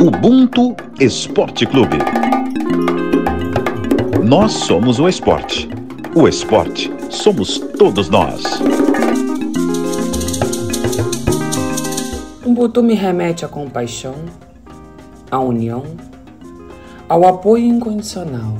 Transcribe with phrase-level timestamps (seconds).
[0.00, 1.98] Ubuntu Esporte Clube.
[4.24, 5.68] Nós somos o esporte.
[6.14, 8.44] O esporte somos todos nós.
[12.46, 14.14] Ubuntu me remete à compaixão,
[15.28, 15.82] à união,
[17.08, 18.56] ao apoio incondicional,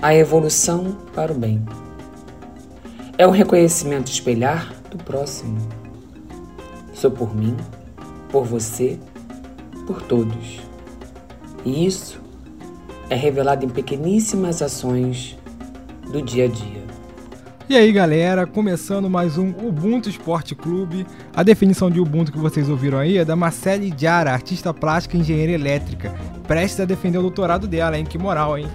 [0.00, 1.62] à evolução para o bem.
[3.18, 5.58] É um reconhecimento espelhar do próximo.
[6.94, 7.54] Sou por mim,
[8.30, 8.98] por você,
[9.88, 10.60] por todos.
[11.64, 12.20] E isso
[13.08, 15.34] é revelado em pequeníssimas ações
[16.12, 16.86] do dia a dia.
[17.70, 21.06] E aí galera, começando mais um Ubuntu Esporte Clube.
[21.34, 25.20] A definição de Ubuntu que vocês ouviram aí é da Marcele Diara, artista plástica e
[25.20, 26.14] engenheira elétrica.
[26.46, 28.04] Prestes a defender o doutorado dela, hein?
[28.04, 28.68] Que moral, hein?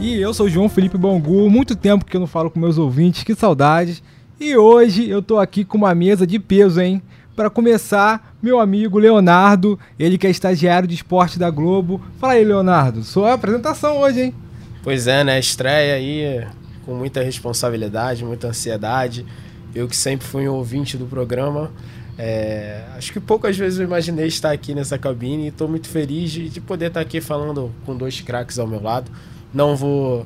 [0.00, 3.22] E eu sou João Felipe Bangu, muito tempo que eu não falo com meus ouvintes,
[3.22, 4.02] que saudades.
[4.40, 7.02] E hoje eu tô aqui com uma mesa de peso, hein?
[7.36, 12.00] Para começar, meu amigo Leonardo, ele que é estagiário de esporte da Globo.
[12.20, 14.34] Fala aí, Leonardo, sua apresentação hoje, hein?
[14.82, 15.38] Pois é, né?
[15.40, 16.46] Estreia aí
[16.84, 19.26] com muita responsabilidade, muita ansiedade.
[19.74, 21.72] Eu que sempre fui um ouvinte do programa,
[22.16, 26.30] é, acho que poucas vezes eu imaginei estar aqui nessa cabine e estou muito feliz
[26.30, 29.10] de, de, poder estar aqui falando com dois craques ao meu lado.
[29.52, 30.24] Não vou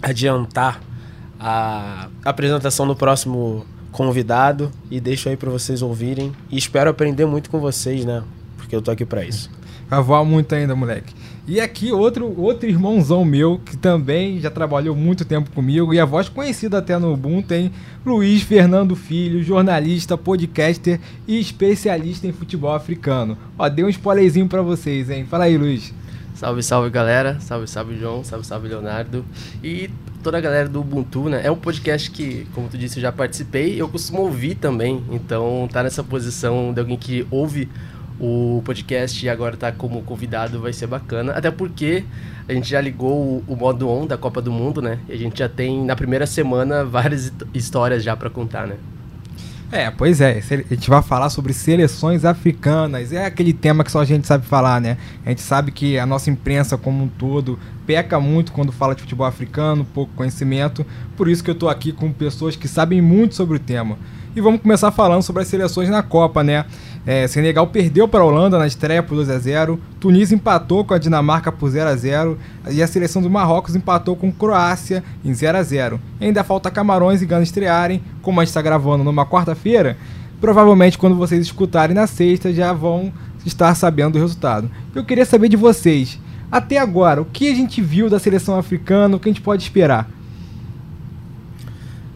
[0.00, 0.80] adiantar
[1.38, 3.66] a apresentação do próximo
[3.98, 8.22] convidado e deixo aí para vocês ouvirem e espero aprender muito com vocês, né?
[8.56, 9.50] Porque eu tô aqui para isso.
[9.90, 11.12] Vai voar muito ainda, moleque.
[11.48, 16.04] E aqui outro, outro irmãozão meu, que também já trabalhou muito tempo comigo, e a
[16.04, 17.72] voz conhecida até no Ubuntu, tem
[18.06, 23.36] Luiz Fernando Filho, jornalista, podcaster e especialista em futebol africano.
[23.58, 25.26] Ó, dei um spoilerzinho para vocês, hein?
[25.28, 25.92] Fala aí, Luiz.
[26.34, 29.24] Salve, salve galera, salve, salve João, salve, salve Leonardo
[29.60, 29.90] e
[30.22, 31.40] toda a galera do Ubuntu, né?
[31.44, 35.68] É um podcast que, como tu disse, eu já participei, eu costumo ouvir também, então
[35.72, 37.68] tá nessa posição de alguém que ouve
[38.20, 42.04] o podcast e agora tá como convidado vai ser bacana, até porque
[42.48, 44.98] a gente já ligou o, o modo on da Copa do Mundo, né?
[45.08, 48.76] E a gente já tem na primeira semana várias histórias já para contar, né?
[49.70, 50.38] É, pois é.
[50.38, 53.12] A gente vai falar sobre seleções africanas.
[53.12, 54.96] É aquele tema que só a gente sabe falar, né?
[55.24, 59.02] A gente sabe que a nossa imprensa como um todo peca muito quando fala de
[59.02, 60.86] futebol africano, pouco conhecimento.
[61.16, 63.98] Por isso que eu tô aqui com pessoas que sabem muito sobre o tema.
[64.34, 66.64] E vamos começar falando sobre as seleções na Copa, né?
[67.10, 70.92] É, Senegal perdeu para a Holanda na estreia por 2 a 0 Tunísia empatou com
[70.92, 72.38] a Dinamarca por 0 a 0
[72.70, 77.22] e a seleção do Marrocos empatou com Croácia em 0 a 0 Ainda falta Camarões
[77.22, 79.96] e Gana estrearem, como a gente está gravando numa quarta-feira.
[80.38, 83.10] Provavelmente quando vocês escutarem na sexta já vão
[83.46, 84.70] estar sabendo do resultado.
[84.94, 86.20] Eu queria saber de vocês,
[86.52, 89.62] até agora, o que a gente viu da seleção africana, o que a gente pode
[89.62, 90.10] esperar?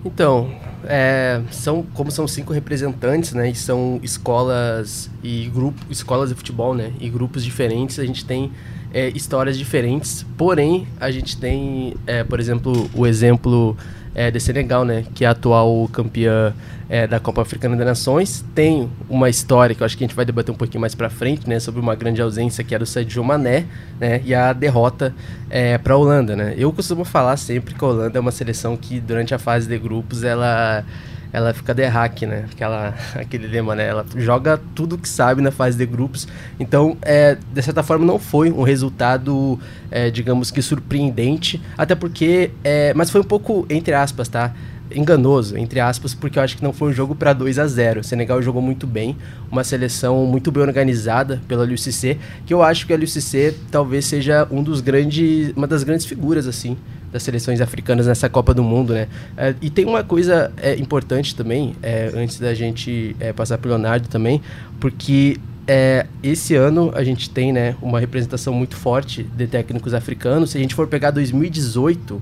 [0.05, 0.51] Então,
[0.87, 3.51] é, são como são cinco representantes, né?
[3.51, 6.93] E são escolas e grupos, escolas de futebol, né?
[7.01, 7.99] E grupos diferentes.
[7.99, 8.51] A gente tem
[8.93, 10.25] é, histórias diferentes.
[10.37, 13.77] Porém, a gente tem, é, por exemplo, o exemplo
[14.15, 16.53] é, de Senegal, né, que é a atual campeã
[16.89, 20.17] é, da Copa Africana das Nações, tem uma história que eu acho que a gente
[20.17, 22.87] vai debater um pouquinho mais para frente, né, sobre uma grande ausência que era o
[22.87, 23.65] Sadio Mané,
[23.99, 25.15] né, e a derrota
[25.49, 26.55] é, para a Holanda, né.
[26.57, 29.79] Eu costumo falar sempre que a Holanda é uma seleção que durante a fase de
[29.79, 30.85] grupos ela
[31.33, 32.45] ela fica de hack, né?
[32.53, 33.89] Aquela, aquele lema, né?
[33.89, 36.29] Ela joga tudo que sabe na fase de grupos.
[36.61, 39.59] Então, é, de certa forma, não foi um resultado,
[39.91, 41.61] é, digamos que surpreendente.
[41.77, 42.51] Até porque.
[42.63, 44.53] É, mas foi um pouco, entre aspas, tá?
[44.95, 48.01] Enganoso, entre aspas, porque eu acho que não foi um jogo para 2 a 0
[48.01, 49.17] O Senegal jogou muito bem,
[49.51, 54.47] uma seleção muito bem organizada pela LUCC, que eu acho que a LUCC talvez seja
[54.51, 56.77] um dos grandes, uma das grandes figuras assim
[57.13, 59.07] das seleções africanas nessa Copa do Mundo, né?
[59.37, 63.69] É, e tem uma coisa é, importante também, é, antes da gente é, passar para
[63.69, 64.41] Leonardo também,
[64.81, 70.51] porque é, esse ano a gente tem né, uma representação muito forte de técnicos africanos.
[70.51, 72.21] Se a gente for pegar 2018,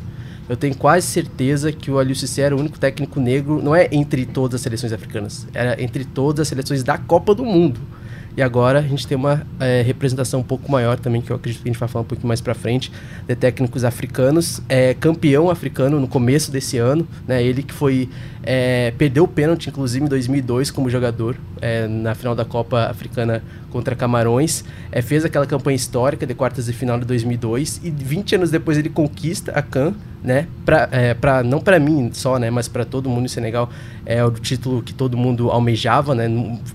[0.50, 3.88] eu tenho quase certeza que o Aliou Cissé era o único técnico negro, não é
[3.92, 7.78] entre todas as seleções africanas, era entre todas as seleções da Copa do Mundo.
[8.36, 11.62] E agora a gente tem uma é, representação um pouco maior também, que eu acredito
[11.62, 12.90] que a gente vai falar um pouquinho mais para frente,
[13.28, 14.60] de técnicos africanos.
[14.68, 17.40] É, campeão africano no começo desse ano, né?
[17.42, 18.08] Ele que foi...
[18.42, 23.42] É, perdeu o pênalti, inclusive, em 2002 como jogador, é, na final da Copa Africana
[23.70, 24.64] contra Camarões.
[24.90, 28.78] É, fez aquela campanha histórica de quartas de final de 2002 e 20 anos depois
[28.78, 30.46] ele conquista a CAN né?
[30.64, 32.50] Pra, é, pra, não para mim só, né?
[32.50, 33.70] Mas para todo mundo em Senegal
[34.04, 36.28] é o título que todo mundo almejava, né?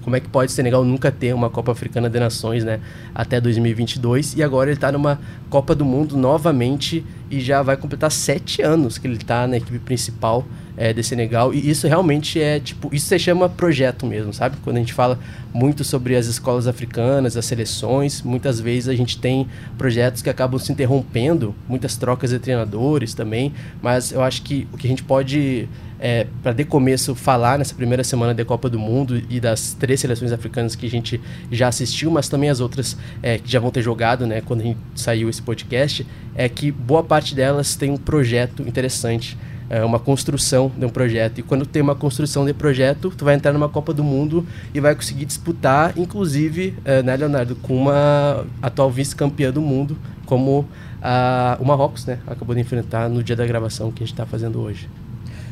[0.04, 2.80] Como é que pode Senegal nunca ter uma Copa Africana de Nações, né?
[3.14, 5.20] Até 2022 e agora ele está numa
[5.50, 9.80] Copa do Mundo novamente e já vai completar sete anos que ele está na equipe
[9.80, 10.46] principal
[10.78, 11.54] é, de Senegal.
[11.54, 14.58] E isso realmente é, tipo, isso se chama projeto mesmo, sabe?
[14.64, 15.20] Quando a gente fala
[15.54, 20.60] muito sobre as escolas africanas, as seleções, muitas vezes a gente tem projetos que acabam
[20.60, 25.04] se interrompendo, muitas trocas de treinadores também, mas eu acho que o que a gente
[25.04, 25.68] pode
[26.00, 30.00] é, para de começo falar nessa primeira semana da Copa do Mundo e das três
[30.00, 33.72] seleções africanas que a gente já assistiu, mas também as outras é, que já vão
[33.72, 36.06] ter jogado, né, quando a gente saiu esse podcast,
[36.36, 39.38] é que boa parte delas tem um projeto interessante
[39.70, 41.40] é uma construção de um projeto.
[41.40, 44.80] E quando tem uma construção de projeto, tu vai entrar numa Copa do Mundo e
[44.80, 50.68] vai conseguir disputar, inclusive, é, né, Leonardo, com uma atual vice-campeã do mundo, como
[51.02, 52.20] a, o Marrocos, né?
[52.28, 54.90] Acabou de enfrentar no dia da gravação que a gente está fazendo hoje.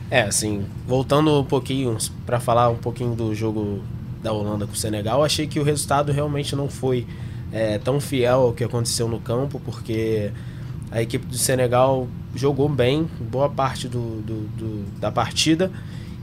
[0.09, 3.81] É, assim, voltando um pouquinho para falar um pouquinho do jogo
[4.21, 7.05] da Holanda com o Senegal, achei que o resultado realmente não foi
[7.51, 10.31] é, tão fiel ao que aconteceu no campo, porque
[10.93, 15.71] a equipe do Senegal jogou bem boa parte do, do, do, da partida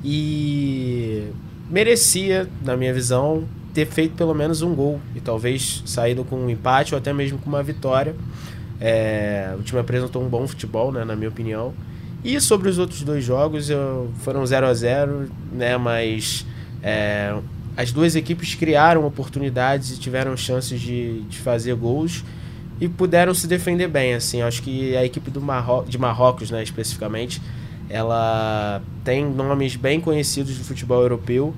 [0.05, 1.29] e
[1.69, 3.45] merecia, na minha visão,
[3.75, 7.37] ter feito pelo menos um gol e talvez saído com um empate ou até mesmo
[7.39, 8.15] com uma vitória.
[8.81, 11.75] É, o time apresentou um bom futebol, né, na minha opinião.
[12.23, 16.47] E sobre os outros dois jogos, eu, foram 0 a 0 né, mas
[16.81, 17.37] é,
[17.77, 22.25] as duas equipes criaram oportunidades e tiveram chances de, de fazer gols
[22.81, 24.41] e puderam se defender bem, assim.
[24.41, 27.41] Acho que a equipe do Marro de Marrocos, né, especificamente,
[27.89, 31.55] ela tem nomes bem conhecidos do futebol europeu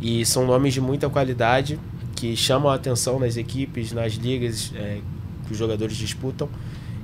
[0.00, 1.78] e são nomes de muita qualidade
[2.14, 5.00] que chamam a atenção nas equipes, nas ligas é,
[5.46, 6.48] que os jogadores disputam.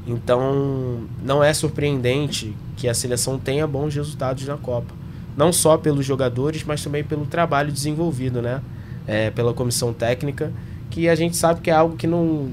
[0.06, 4.94] Então, não é surpreendente que a seleção tenha bons resultados na Copa.
[5.36, 8.62] Não só pelos jogadores, mas também pelo trabalho desenvolvido, né?
[9.06, 10.52] É, pela comissão técnica,
[10.90, 12.50] que a gente sabe que é algo que não,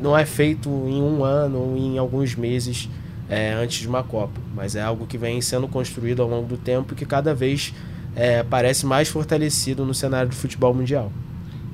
[0.00, 2.88] não é feito em um ano ou em alguns meses
[3.28, 6.56] é, antes de uma Copa, mas é algo que vem sendo construído ao longo do
[6.56, 7.72] tempo e que cada vez
[8.16, 11.12] é, parece mais fortalecido no cenário do futebol mundial.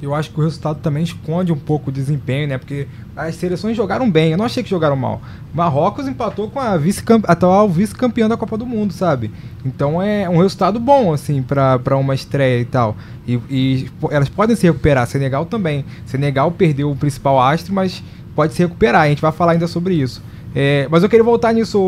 [0.01, 2.59] Eu acho que o resultado também esconde um pouco o desempenho, né?
[2.59, 5.23] Porque as seleções jogaram bem, eu não achei que jogaram mal.
[5.55, 9.31] Marrocos empatou com a vice atual vice-campeã da Copa do Mundo, sabe?
[9.65, 12.95] Então é um resultado bom, assim, para uma estreia e tal.
[13.27, 15.85] E, e elas podem se recuperar, Senegal também.
[16.05, 18.03] Senegal perdeu o principal astro, mas
[18.35, 19.03] pode se recuperar.
[19.03, 20.23] A gente vai falar ainda sobre isso.
[20.55, 21.79] É, mas eu queria voltar nisso,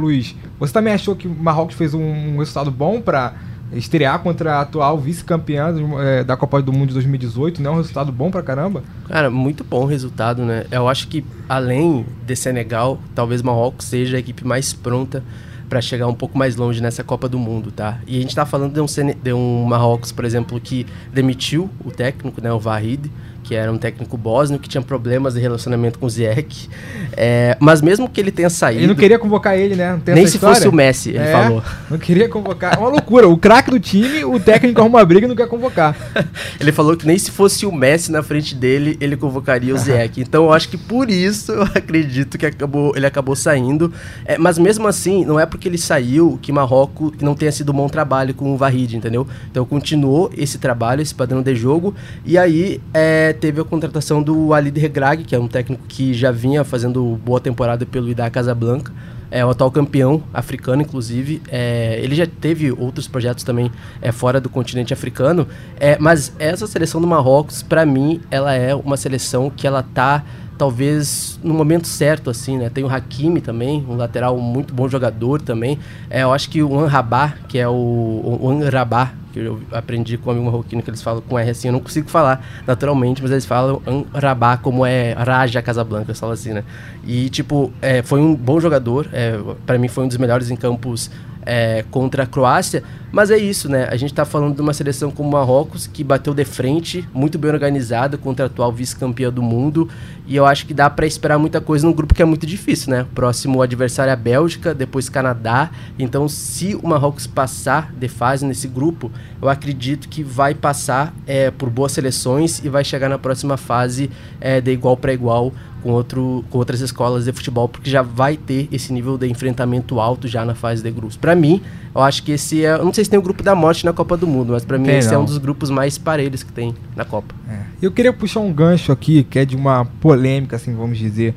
[0.00, 0.34] Luiz.
[0.58, 3.34] Você também achou que Marrocos fez um, um resultado bom para
[3.72, 7.70] estrear contra a atual vice-campeã é, da Copa do Mundo de 2018, né?
[7.70, 8.82] Um resultado bom pra caramba?
[9.08, 10.66] Cara, muito bom resultado, né?
[10.70, 15.22] Eu acho que além de Senegal, talvez Marrocos seja a equipe mais pronta
[15.68, 18.00] para chegar um pouco mais longe nessa Copa do Mundo, tá?
[18.04, 18.86] E a gente tá falando de um,
[19.22, 20.84] de um Marrocos, por exemplo, que
[21.14, 23.10] demitiu o técnico, né, o Vahid,
[23.50, 26.70] que era um técnico bósnio que tinha problemas de relacionamento com o Ziyech.
[27.16, 28.82] É, mas mesmo que ele tenha saído.
[28.82, 30.00] Ele não queria convocar ele, né?
[30.06, 31.60] nem se fosse o Messi, ele é, falou.
[31.90, 32.74] Não queria convocar.
[32.74, 33.26] É uma loucura.
[33.26, 35.96] O craque do time, o técnico arruma uma briga e não quer convocar.
[36.60, 40.20] ele falou que nem se fosse o Messi na frente dele, ele convocaria o Ziyech.
[40.20, 43.92] Então eu acho que por isso eu acredito que acabou, ele acabou saindo.
[44.24, 47.74] É, mas mesmo assim, não é porque ele saiu que Marrocos não tenha sido um
[47.74, 49.26] bom trabalho com o Vahid, entendeu?
[49.50, 51.92] Então continuou esse trabalho, esse padrão de jogo.
[52.24, 56.30] E aí, é, teve a contratação do Walid Regrag, que é um técnico que já
[56.30, 58.92] vinha fazendo boa temporada pelo Ida Casablanca.
[59.30, 61.40] É o atual campeão africano, inclusive.
[61.48, 63.70] É, ele já teve outros projetos também
[64.02, 65.46] é, fora do continente africano.
[65.78, 70.24] É, mas essa seleção do Marrocos, para mim, ela é uma seleção que ela tá
[70.60, 72.68] talvez no momento certo, assim, né?
[72.68, 75.78] Tem o Hakimi também, um lateral muito bom jogador também.
[76.10, 80.28] É, eu acho que o Anrabá, que é o, o Anrabá, que eu aprendi com
[80.28, 83.30] um amigo marroquino que eles falam com R assim, eu não consigo falar naturalmente, mas
[83.30, 83.80] eles falam
[84.14, 86.62] Anrabá como é Raja Casablanca, falam assim, né?
[87.06, 90.56] E, tipo, é, foi um bom jogador, é, para mim foi um dos melhores em
[90.56, 91.10] campos
[91.50, 92.84] é, contra a Croácia.
[93.10, 93.88] Mas é isso, né?
[93.90, 97.36] A gente está falando de uma seleção como o Marrocos, que bateu de frente, muito
[97.40, 99.88] bem organizada contra a atual vice-campeã do mundo.
[100.28, 102.92] E eu acho que dá para esperar muita coisa num grupo que é muito difícil,
[102.92, 103.04] né?
[103.12, 105.72] Próximo adversário é a Bélgica, depois Canadá.
[105.98, 109.10] Então, se o Marrocos passar de fase nesse grupo,
[109.42, 114.08] eu acredito que vai passar é, por boas seleções e vai chegar na próxima fase
[114.40, 115.52] é, de igual para igual
[115.82, 119.98] com, outro, com outras escolas de futebol, porque já vai ter esse nível de enfrentamento
[120.00, 121.16] alto já na fase de grupos.
[121.16, 121.60] Para mim,
[121.94, 122.74] eu acho que esse é.
[122.74, 124.78] Eu não sei se tem o grupo da morte na Copa do Mundo, mas para
[124.78, 125.16] mim esse não.
[125.16, 127.34] é um dos grupos mais parelhos que tem na Copa.
[127.48, 127.60] É.
[127.82, 131.34] Eu queria puxar um gancho aqui, que é de uma polêmica, assim, vamos dizer.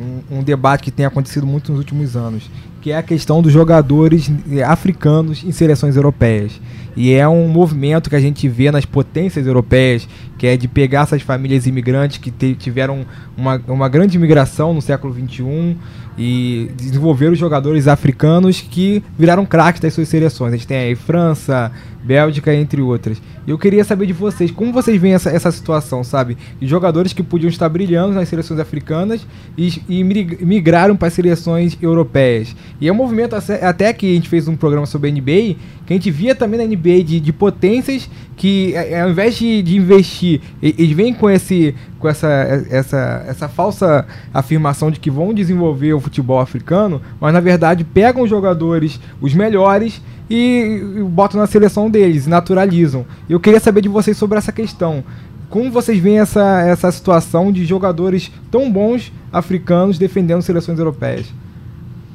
[0.00, 2.50] Um, um debate que tem acontecido muito nos últimos anos,
[2.84, 4.30] que é a questão dos jogadores
[4.66, 6.60] africanos em seleções europeias.
[6.94, 11.04] E é um movimento que a gente vê nas potências europeias, que é de pegar
[11.04, 13.06] essas famílias imigrantes que tiveram
[13.38, 15.78] uma, uma grande imigração no século XXI
[16.16, 20.52] e desenvolver os jogadores africanos que viraram craques das suas seleções.
[20.52, 21.72] A gente tem aí França,
[22.04, 23.20] Bélgica, entre outras.
[23.46, 26.36] E eu queria saber de vocês, como vocês veem essa, essa situação, sabe?
[26.60, 31.76] De jogadores que podiam estar brilhando nas seleções africanas e, e migraram para as seleções
[31.80, 32.54] europeias.
[32.80, 35.56] E é um movimento até que a gente fez um programa sobre a NBA,
[35.86, 39.62] que a gente via também na NBA de, de potências que é, ao invés de,
[39.62, 42.28] de investir, eles vêm com, esse, com essa,
[42.70, 48.22] essa, essa falsa afirmação de que vão desenvolver o futebol africano, mas na verdade pegam
[48.22, 53.04] os jogadores, os melhores, e, e botam na seleção deles, naturalizam.
[53.28, 55.04] Eu queria saber de vocês sobre essa questão.
[55.50, 61.26] Como vocês veem essa, essa situação de jogadores tão bons africanos defendendo seleções europeias?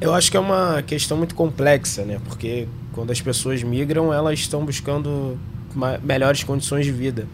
[0.02, 2.20] Eu acho que é uma questão muito complexa, né?
[2.28, 2.68] Porque
[3.00, 5.40] quando as pessoas migram, elas estão buscando
[6.04, 7.26] melhores condições de vida.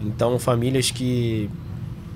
[0.00, 1.50] Então, famílias que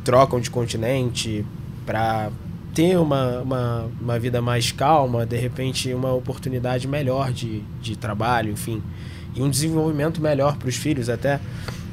[0.05, 1.45] trocam de continente
[1.85, 2.31] para
[2.73, 8.53] ter uma, uma, uma, vida mais calma, de repente uma oportunidade melhor de, de trabalho,
[8.53, 8.81] enfim,
[9.35, 11.41] e um desenvolvimento melhor para os filhos até.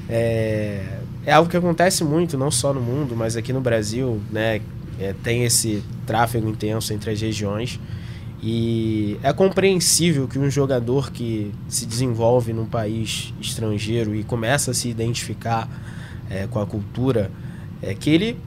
[0.07, 4.61] É, é algo que acontece muito, não só no mundo, mas aqui no Brasil, né?
[4.99, 7.79] É, tem esse tráfego intenso entre as regiões.
[8.41, 14.73] E é compreensível que um jogador que se desenvolve num país estrangeiro e começa a
[14.73, 15.69] se identificar
[16.29, 17.29] é, com a cultura,
[17.81, 18.37] é, que ele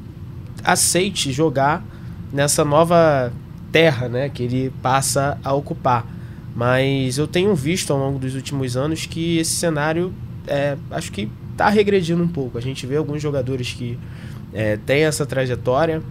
[0.65, 1.85] aceite jogar
[2.33, 3.33] nessa nova
[3.71, 6.07] terra né, que ele passa a ocupar.
[6.57, 10.13] Mas eu tenho visto ao longo dos últimos anos que esse cenário
[10.47, 12.59] é, acho que está regredindo um pouco.
[12.59, 13.99] A gente vê alguns jogadores que
[14.53, 16.03] é, têm essa trajetória,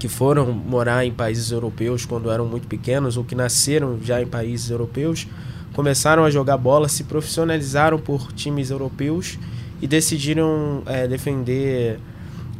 [0.00, 4.26] que foram morar em países europeus quando eram muito pequenos ou que nasceram já em
[4.26, 5.28] países europeus,
[5.74, 9.38] começaram a jogar bola, se profissionalizaram por times europeus
[9.80, 12.00] e decidiram é, defender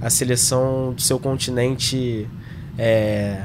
[0.03, 2.29] a seleção do seu continente
[2.79, 3.43] é,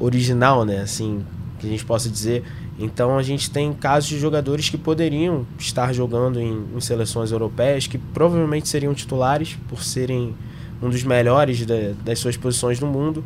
[0.00, 0.80] original, né?
[0.80, 1.24] Assim,
[1.60, 2.42] que a gente possa dizer.
[2.76, 7.86] Então a gente tem casos de jogadores que poderiam estar jogando em, em seleções europeias,
[7.86, 10.34] que provavelmente seriam titulares por serem
[10.82, 13.24] um dos melhores de, das suas posições no mundo,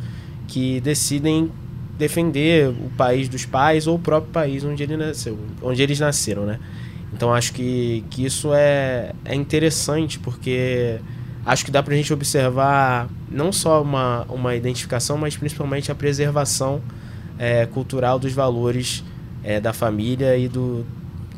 [0.49, 1.51] que decidem
[1.97, 6.45] defender o país dos pais ou o próprio país onde ele nasceu, onde eles nasceram,
[6.45, 6.59] né?
[7.13, 10.99] Então acho que, que isso é, é interessante porque
[11.47, 15.95] acho que dá para a gente observar não só uma, uma identificação, mas principalmente a
[15.95, 16.81] preservação
[17.39, 19.05] é, cultural dos valores
[19.45, 20.85] é, da família e do,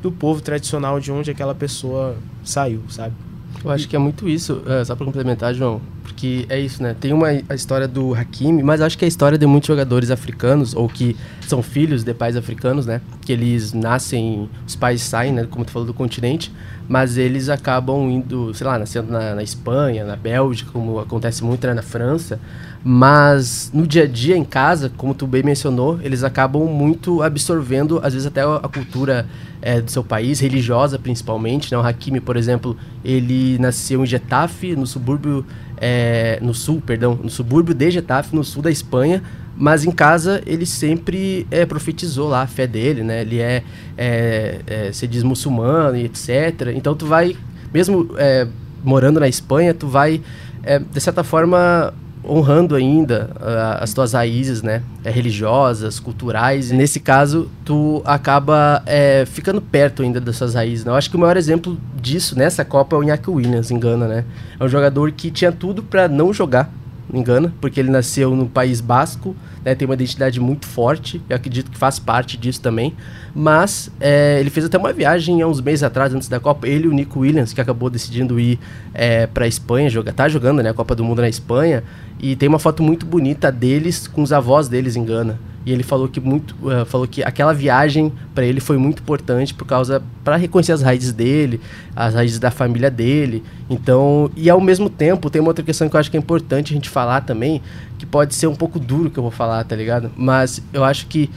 [0.00, 3.14] do povo tradicional de onde aquela pessoa saiu, sabe?
[3.62, 6.94] Eu acho que é muito isso, é, só para complementar, João, porque é isso, né?
[6.98, 10.08] Tem uma a história do Hakimi, mas acho que é a história de muitos jogadores
[10.08, 13.00] africanos, ou que são filhos de pais africanos, né?
[13.22, 15.48] Que eles nascem, os pais saem, né?
[15.50, 16.52] Como tu falou, do continente,
[16.88, 21.66] mas eles acabam indo, sei lá, nascendo na, na Espanha, na Bélgica, como acontece muito
[21.66, 22.38] né, na França,
[22.84, 27.98] mas no dia a dia, em casa, como tu bem mencionou, eles acabam muito absorvendo,
[28.00, 29.26] às vezes até a cultura
[29.60, 31.72] é, do seu país, religiosa principalmente.
[31.72, 31.78] Né?
[31.78, 35.44] O Hakimi, por exemplo, ele nasceu em Getafe, no subúrbio,
[35.78, 39.23] é, no sul, perdão, no subúrbio de Getafe, no sul da Espanha,
[39.56, 43.23] mas em casa ele sempre é, profetizou lá a fé dele, né?
[43.23, 43.62] Ele é,
[43.97, 46.73] é, é se diz muçulmano e etc.
[46.75, 47.37] Então tu vai,
[47.73, 48.47] mesmo é,
[48.85, 50.21] morando na Espanha, tu vai,
[50.62, 51.92] é, de certa forma,
[52.28, 54.83] honrando ainda uh, as tuas raízes, né?
[55.04, 56.71] É, religiosas, culturais.
[56.71, 60.85] E nesse caso, tu acaba é, ficando perto ainda das suas raízes.
[60.85, 60.90] Né?
[60.90, 64.06] Eu acho que o maior exemplo disso nessa Copa é o Iñaki Williams, em Gana,
[64.06, 64.25] né?
[64.59, 66.71] É um jogador que tinha tudo para não jogar
[67.12, 69.34] em Gana, porque ele nasceu no País Basco,
[69.64, 72.94] né, tem uma identidade muito forte, eu acredito que faz parte disso também.
[73.34, 76.86] Mas é, ele fez até uma viagem há uns meses atrás, antes da Copa, ele
[76.86, 78.58] e o Nico Williams, que acabou decidindo ir
[78.94, 81.84] é, para a Espanha, jogar, tá jogando né, a Copa do Mundo na Espanha,
[82.18, 85.38] e tem uma foto muito bonita deles com os avós deles em Gana.
[85.66, 89.52] E ele falou que muito, uh, falou que aquela viagem para ele foi muito importante
[89.52, 91.61] por causa para reconhecer as raízes dele,
[91.94, 93.42] as raízes da família dele.
[93.68, 96.73] Então, e ao mesmo tempo tem uma outra questão que eu acho que é importante
[96.73, 97.61] a gente falar também,
[97.99, 100.12] que pode ser um pouco duro que eu vou falar, tá ligado?
[100.16, 101.28] Mas eu acho que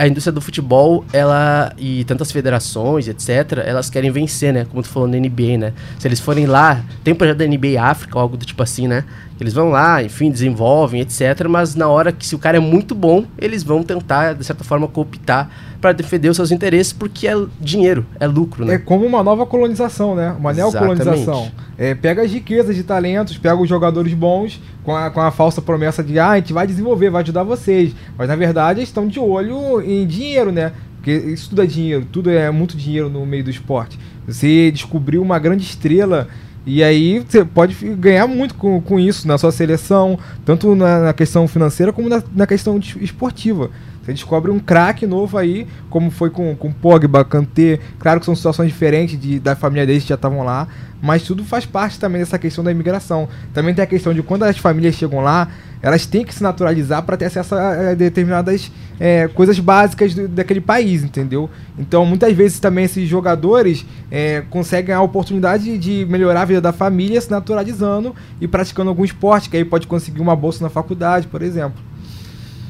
[0.00, 4.64] a indústria do futebol, ela e tantas federações, etc, elas querem vencer, né?
[4.64, 5.72] Como tu falou na NBA, né?
[5.98, 9.04] Se eles forem lá, tem um projeto da NBA África, algo do tipo assim, né?
[9.40, 12.94] Eles vão lá, enfim, desenvolvem, etc, mas na hora que se o cara é muito
[12.94, 15.48] bom, eles vão tentar de certa forma cooptar
[15.80, 18.74] para defender os seus interesses, porque é dinheiro, é lucro, né?
[18.74, 20.36] É como uma nova colonização, né?
[20.38, 21.50] Uma neocolonização.
[21.78, 25.62] É, pega as riquezas de talentos, pega os jogadores bons com a, com a falsa
[25.62, 27.94] promessa de ah, a gente vai desenvolver, vai ajudar vocês.
[28.18, 30.72] Mas na verdade eles estão de olho em dinheiro, né?
[30.96, 33.98] Porque isso tudo é dinheiro, tudo é muito dinheiro no meio do esporte.
[34.26, 36.28] Você descobriu uma grande estrela
[36.66, 41.12] e aí você pode ganhar muito com, com isso na sua seleção, tanto na, na
[41.12, 43.70] questão financeira como na, na questão esportiva.
[44.10, 47.78] Você descobre um craque novo aí, como foi com, com Pogba, Kanté.
[47.98, 50.66] Claro que são situações diferentes de, da família deles que já estavam lá,
[51.00, 53.28] mas tudo faz parte também dessa questão da imigração.
[53.54, 55.48] Também tem a questão de quando as famílias chegam lá,
[55.80, 60.60] elas têm que se naturalizar para ter acesso a, determinadas é, coisas básicas do, daquele
[60.60, 61.48] país, entendeu?
[61.78, 66.72] Então, muitas vezes também esses jogadores é, conseguem a oportunidade de melhorar a vida da
[66.72, 71.28] família se naturalizando e praticando algum esporte, que aí pode conseguir uma bolsa na faculdade,
[71.28, 71.89] por exemplo.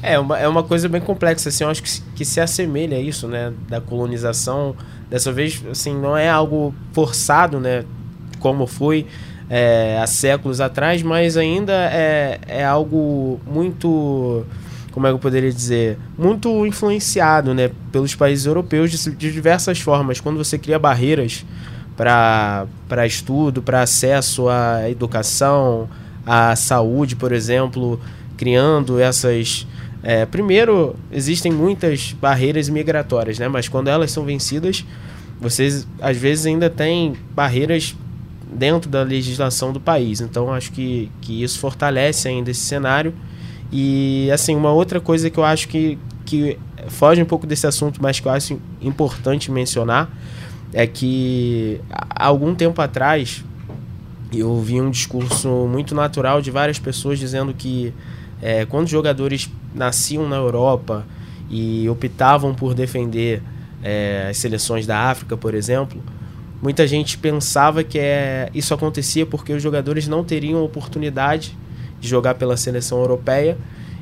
[0.03, 2.99] É uma, é uma coisa bem complexa, assim, eu acho que, que se assemelha a
[2.99, 4.75] isso, né, da colonização.
[5.09, 7.83] Dessa vez, assim, não é algo forçado, né,
[8.39, 9.05] como foi
[9.49, 14.45] é, há séculos atrás, mas ainda é, é algo muito,
[14.91, 19.79] como é que eu poderia dizer, muito influenciado, né, pelos países europeus de, de diversas
[19.79, 20.19] formas.
[20.19, 21.45] Quando você cria barreiras
[21.95, 25.87] para estudo, para acesso à educação,
[26.25, 27.99] à saúde, por exemplo,
[28.37, 29.67] criando essas
[30.03, 33.47] é, primeiro, existem muitas barreiras migratórias, né?
[33.47, 34.83] Mas quando elas são vencidas,
[35.39, 37.95] vocês às vezes ainda têm barreiras
[38.51, 40.19] dentro da legislação do país.
[40.19, 43.13] Então, acho que, que isso fortalece ainda esse cenário.
[43.71, 48.01] E, assim, uma outra coisa que eu acho que, que foge um pouco desse assunto,
[48.01, 50.09] mas que eu acho importante mencionar,
[50.73, 53.43] é que há algum tempo atrás
[54.33, 57.93] eu ouvi um discurso muito natural de várias pessoas dizendo que
[58.41, 61.05] é, quando jogadores nasciam na Europa
[61.49, 63.41] e optavam por defender
[63.83, 66.01] é, as seleções da África, por exemplo,
[66.61, 71.57] muita gente pensava que é, isso acontecia porque os jogadores não teriam oportunidade
[71.99, 73.57] de jogar pela seleção europeia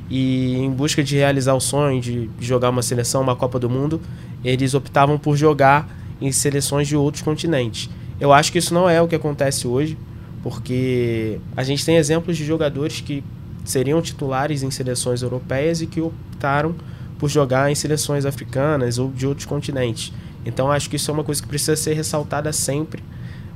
[0.08, 4.00] e em busca de realizar o sonho de jogar uma seleção, uma Copa do Mundo,
[4.44, 5.88] eles optavam por jogar
[6.20, 7.88] em seleções de outros continentes.
[8.18, 9.96] Eu acho que isso não é o que acontece hoje,
[10.42, 13.22] porque a gente tem exemplos de jogadores que
[13.64, 16.74] seriam titulares em seleções europeias e que optaram
[17.18, 20.12] por jogar em seleções africanas ou de outros continentes.
[20.44, 23.02] Então acho que isso é uma coisa que precisa ser ressaltada sempre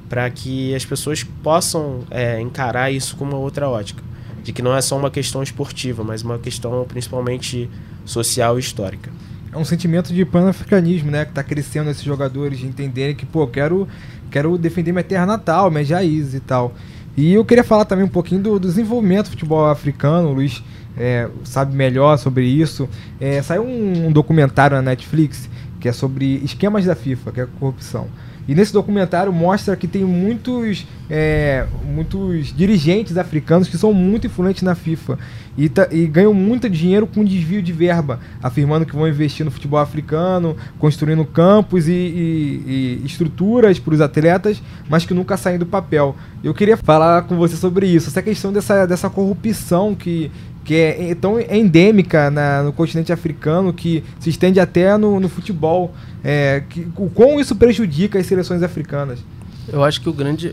[0.08, 4.02] para que as pessoas possam é, encarar isso com uma outra ótica,
[4.42, 7.70] de que não é só uma questão esportiva, mas uma questão principalmente
[8.05, 9.11] social e histórica.
[9.50, 13.46] É um sentimento de pan-africanismo, né, que está crescendo esses jogadores de entenderem que, pô,
[13.46, 13.88] quero,
[14.31, 16.74] quero defender minha terra natal, minhas raízes e tal.
[17.16, 20.62] E eu queria falar também um pouquinho do, desenvolvimento do futebol africano, o Luiz
[20.96, 22.88] é, sabe melhor sobre isso.
[23.20, 25.48] É, saiu um, um, documentário na Netflix
[25.81, 28.09] que é sobre esquemas da FIFA, que é corrupção.
[28.46, 34.62] E nesse documentário mostra que tem muitos, é, muitos dirigentes africanos que são muito influentes
[34.62, 35.18] na FIFA
[35.57, 39.50] e, tá, e, ganham muito dinheiro com desvio de verba, afirmando que vão investir no
[39.50, 45.59] futebol africano, construindo campos e, e, e estruturas para os atletas, mas que nunca saem
[45.59, 46.14] do papel.
[46.42, 50.30] Eu queria falar com você sobre isso, essa questão dessa, dessa corrupção que,
[50.64, 55.94] que é tão endêmica na, no continente africano que se estende até no, no futebol.
[56.22, 59.20] É, que, o quão isso prejudica as seleções africanas?
[59.72, 60.53] Eu acho que o grande.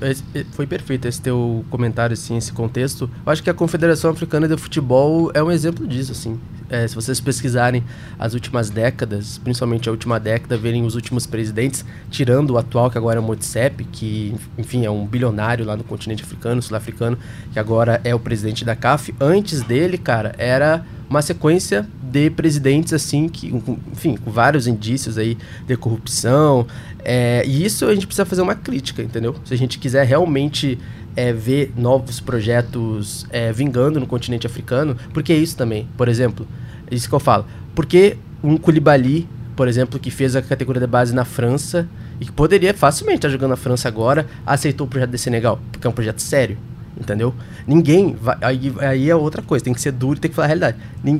[0.52, 3.10] Foi perfeito esse teu comentário, assim, esse contexto.
[3.26, 6.40] Eu acho que a Confederação Africana de Futebol é um exemplo disso, assim.
[6.72, 7.84] É, se vocês pesquisarem
[8.18, 12.98] as últimas décadas, principalmente a última década, verem os últimos presidentes, tirando o atual, que
[12.98, 17.18] agora é o Motsepe, que, enfim, é um bilionário lá no continente africano, sul-africano,
[17.52, 19.14] que agora é o presidente da CAF.
[19.20, 23.54] Antes dele, cara, era uma sequência de presidentes assim que,
[23.92, 26.66] enfim, com vários indícios aí de corrupção.
[27.04, 29.36] É, e isso a gente precisa fazer uma crítica, entendeu?
[29.44, 30.80] Se a gente quiser realmente
[31.16, 35.88] é, ver novos projetos é, vingando no continente africano, porque é isso também.
[35.98, 36.48] Por exemplo,
[36.90, 37.46] é isso que eu falo.
[37.76, 41.88] Porque um Koulibaly, por exemplo, que fez a categoria de base na França
[42.20, 45.86] e que poderia facilmente estar jogando na França agora, aceitou o projeto de Senegal, porque
[45.86, 46.58] é um projeto sério
[47.00, 47.34] entendeu?
[47.66, 50.48] Ninguém vai, aí, aí é outra coisa, tem que ser duro, tem que falar a
[50.48, 50.78] realidade.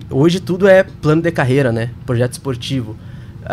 [0.10, 1.90] Hoje tudo é plano de carreira, né?
[2.06, 2.96] Projeto esportivo.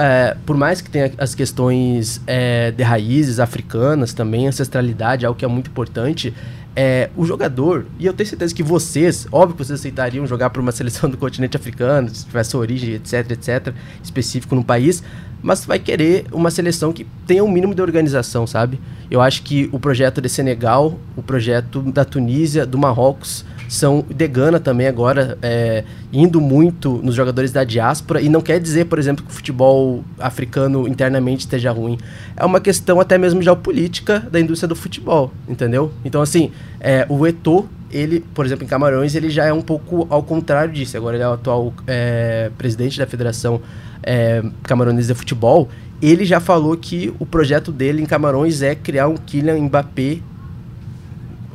[0.01, 5.45] É, por mais que tenha as questões é, de raízes africanas também, ancestralidade, algo que
[5.45, 6.33] é muito importante,
[6.77, 10.63] é, o jogador, e eu tenho certeza que vocês, óbvio que vocês aceitariam jogar para
[10.63, 15.03] uma seleção do continente africano, se tivesse origem, etc, etc, específico no país,
[15.43, 18.81] mas vai querer uma seleção que tenha um mínimo de organização, sabe?
[19.11, 24.27] Eu acho que o projeto de Senegal, o projeto da Tunísia, do Marrocos, são de
[24.27, 28.99] Gana também agora é, indo muito nos jogadores da diáspora e não quer dizer, por
[28.99, 31.99] exemplo, que o futebol africano internamente esteja ruim.
[32.37, 35.93] É uma questão até mesmo geopolítica da indústria do futebol, entendeu?
[36.05, 36.51] Então, assim,
[36.81, 40.73] é, o Eto'o ele, por exemplo, em Camarões, ele já é um pouco ao contrário
[40.73, 40.97] disso.
[40.97, 43.61] Agora ele é o atual é, presidente da Federação
[44.03, 45.69] é, Camaronesa de Futebol.
[46.01, 50.19] Ele já falou que o projeto dele em Camarões é criar um Kylian Mbappé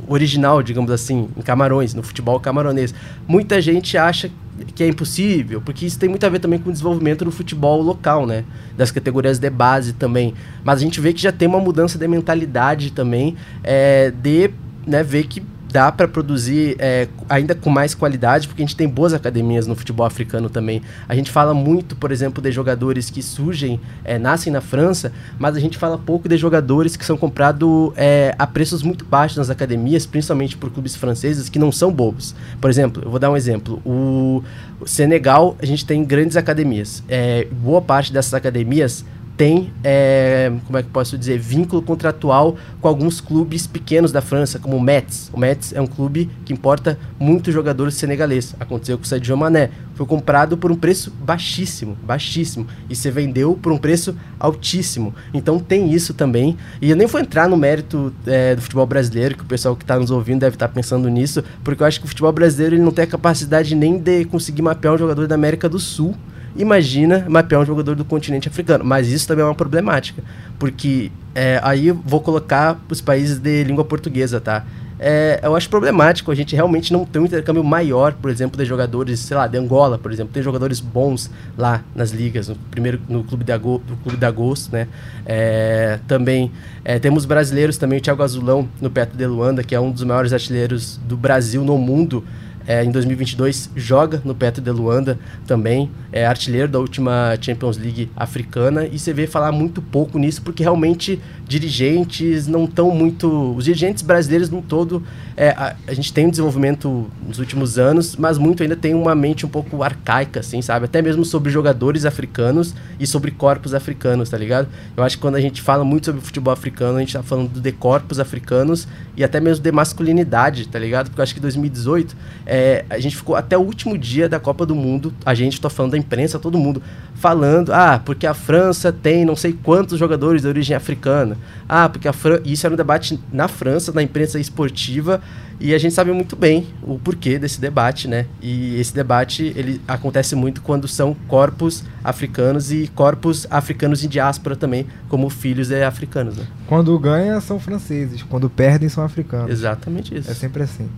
[0.08, 2.94] original, digamos assim, em Camarões, no futebol camaronês.
[3.28, 4.30] Muita gente acha
[4.76, 7.82] que é impossível, porque isso tem muito a ver também com o desenvolvimento do futebol
[7.82, 8.44] local, né?
[8.78, 10.34] Das categorias de base também.
[10.64, 14.52] Mas a gente vê que já tem uma mudança de mentalidade também, é, de
[14.86, 15.42] né, ver que
[15.74, 19.76] dá para produzir é, ainda com mais qualidade, porque a gente tem boas academias no
[19.76, 20.84] futebol africano também.
[21.10, 25.56] A gente fala muito, por exemplo, de jogadores que surgem, é, nascem na França, mas
[25.56, 29.50] a gente fala pouco de jogadores que são comprados é, a preços muito baixos nas
[29.50, 32.36] academias, principalmente por clubes franceses que não são bobos.
[32.62, 33.82] Por exemplo, eu vou dar um exemplo.
[33.84, 34.44] O
[34.86, 37.04] Senegal, a gente tem grandes academias.
[37.10, 39.04] É, boa parte dessas academias
[39.36, 44.60] tem, é, como é que posso dizer, vínculo contratual com alguns clubes pequenos da França,
[44.60, 45.30] como o Metz.
[45.34, 48.56] O Metz é um clube que importa muitos jogadores senegaleses.
[48.60, 49.72] Aconteceu com o Sadio Mané.
[49.96, 52.68] Foi comprado por um preço baixíssimo, baixíssimo.
[52.90, 55.14] E se vendeu por um preço altíssimo.
[55.34, 56.58] Então tem isso também.
[56.82, 59.84] E eu nem vou entrar no mérito é, do futebol brasileiro, que o pessoal que
[59.84, 62.76] está nos ouvindo deve estar tá pensando nisso, porque eu acho que o futebol brasileiro
[62.76, 66.16] ele não tem a capacidade nem de conseguir mapear um jogador da América do Sul
[66.56, 68.84] imagina mapear um jogador do continente africano.
[68.84, 70.24] Mas isso também é uma problemática,
[70.60, 74.66] porque é, aí vou colocar os países de língua portuguesa, tá?
[75.06, 78.64] É, eu acho problemático a gente realmente não ter um intercâmbio maior, por exemplo, de
[78.64, 83.02] jogadores, sei lá, de Angola, por exemplo, tem jogadores bons lá nas ligas, no primeiro
[83.10, 84.88] no clube agosto, no clube de agosto né?
[85.26, 86.52] É, também
[86.86, 90.04] é, temos brasileiros também, o Thiago Azulão no Petro de Luanda, que é um dos
[90.04, 92.24] maiores artilheiros do Brasil no mundo
[92.68, 98.10] é, em 2022 joga no Petro de Luanda também, é artilheiro da última Champions League
[98.16, 98.86] africana.
[98.86, 103.54] E você vê falar muito pouco nisso porque realmente dirigentes não estão muito.
[103.56, 105.04] Os dirigentes brasileiros no todo,
[105.36, 109.14] é, a, a, gente tem um desenvolvimento nos últimos anos, mas muito ainda tem uma
[109.14, 110.86] mente um pouco arcaica, assim, sabe?
[110.86, 114.68] Até mesmo sobre jogadores africanos e sobre corpos africanos, tá ligado?
[114.96, 117.60] Eu acho que quando a gente fala muito sobre futebol africano, a gente tá falando
[117.60, 121.10] de corpos africanos e até mesmo de masculinidade, tá ligado?
[121.10, 124.66] Porque eu acho que 2018 é, a gente ficou até o último dia da Copa
[124.66, 126.82] do Mundo, a gente, tô falando da imprensa, todo mundo,
[127.16, 131.38] falando, ah, porque a França tem não sei quantos jogadores de origem africana.
[131.68, 132.40] Ah, porque a Fran...
[132.44, 135.22] isso era um debate na França, na imprensa esportiva,
[135.60, 138.26] e a gente sabe muito bem o porquê desse debate, né?
[138.42, 144.56] E esse debate, ele acontece muito quando são corpos africanos e corpos africanos em diáspora
[144.56, 146.46] também, como filhos de africanos, né?
[146.68, 149.52] Quando ganham, são franceses, quando perdem, são africanos.
[149.52, 150.30] Exatamente isso.
[150.30, 150.90] É sempre assim.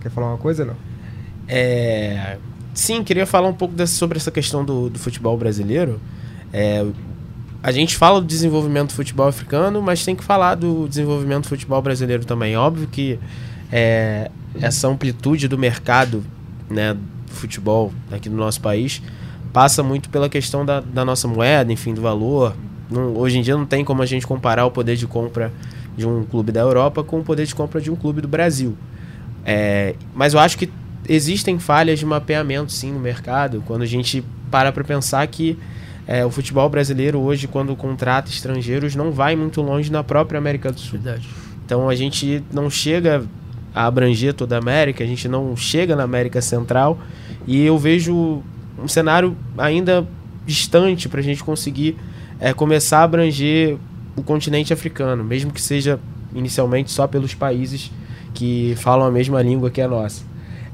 [0.00, 0.76] Quer falar uma coisa, não?
[1.46, 2.38] É...
[2.72, 6.00] Sim, queria falar um pouco sobre essa questão do, do futebol brasileiro.
[6.52, 6.86] É,
[7.62, 11.48] a gente fala do desenvolvimento do futebol africano, mas tem que falar do desenvolvimento do
[11.48, 12.56] futebol brasileiro também.
[12.56, 13.18] Óbvio que
[13.70, 14.30] é,
[14.60, 16.24] essa amplitude do mercado
[16.70, 19.02] né, do futebol aqui no nosso país
[19.52, 22.54] passa muito pela questão da, da nossa moeda, enfim, do valor.
[22.90, 25.52] Não, hoje em dia não tem como a gente comparar o poder de compra
[25.96, 28.76] de um clube da Europa com o poder de compra de um clube do Brasil.
[29.44, 30.70] É, mas eu acho que
[31.10, 35.58] existem falhas de mapeamento sim no mercado quando a gente para para pensar que
[36.06, 40.70] é, o futebol brasileiro hoje quando contrata estrangeiros não vai muito longe na própria América
[40.70, 41.00] do Sul.
[41.00, 41.28] Verdade.
[41.66, 43.24] Então a gente não chega
[43.74, 46.96] a abranger toda a América, a gente não chega na América Central
[47.44, 48.40] e eu vejo
[48.78, 50.06] um cenário ainda
[50.46, 51.96] distante para a gente conseguir
[52.38, 53.76] é, começar a abranger
[54.14, 55.98] o continente africano, mesmo que seja
[56.32, 57.90] inicialmente só pelos países
[58.32, 60.29] que falam a mesma língua que a nossa.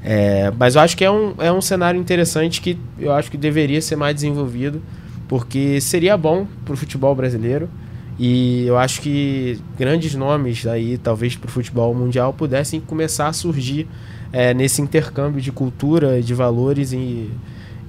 [0.09, 3.35] É, mas eu acho que é um, é um cenário interessante que eu acho que
[3.35, 4.81] deveria ser mais desenvolvido,
[5.27, 7.69] porque seria bom para o futebol brasileiro.
[8.17, 13.33] E eu acho que grandes nomes aí, talvez para o futebol mundial, pudessem começar a
[13.33, 13.85] surgir
[14.31, 17.29] é, nesse intercâmbio de cultura, de valores e,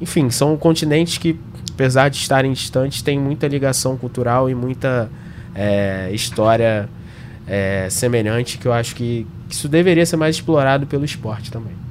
[0.00, 1.38] enfim, são continentes que,
[1.72, 5.08] apesar de estarem distantes, têm muita ligação cultural e muita
[5.54, 6.88] é, história
[7.46, 11.87] é, semelhante que eu acho que, que isso deveria ser mais explorado pelo esporte também.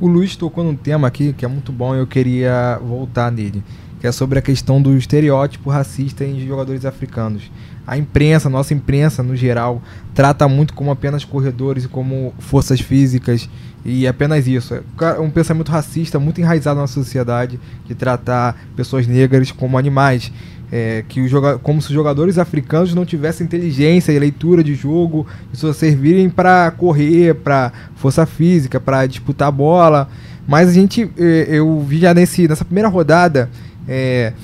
[0.00, 3.64] O Luiz tocou num tema aqui que é muito bom e eu queria voltar nele,
[4.00, 7.50] que é sobre a questão do estereótipo racista em jogadores africanos.
[7.88, 9.82] A imprensa, nossa imprensa no geral,
[10.14, 13.48] trata muito como apenas corredores e como forças físicas
[13.82, 14.74] e apenas isso.
[14.74, 20.30] É um pensamento racista muito enraizado na nossa sociedade de tratar pessoas negras como animais.
[20.70, 21.18] É, que
[21.62, 26.28] como se os jogadores africanos não tivessem inteligência e leitura de jogo e só servirem
[26.28, 30.10] para correr, para força física, para disputar bola.
[30.46, 33.48] Mas a gente, é, eu vi já nesse, nessa primeira rodada
[33.88, 34.34] é,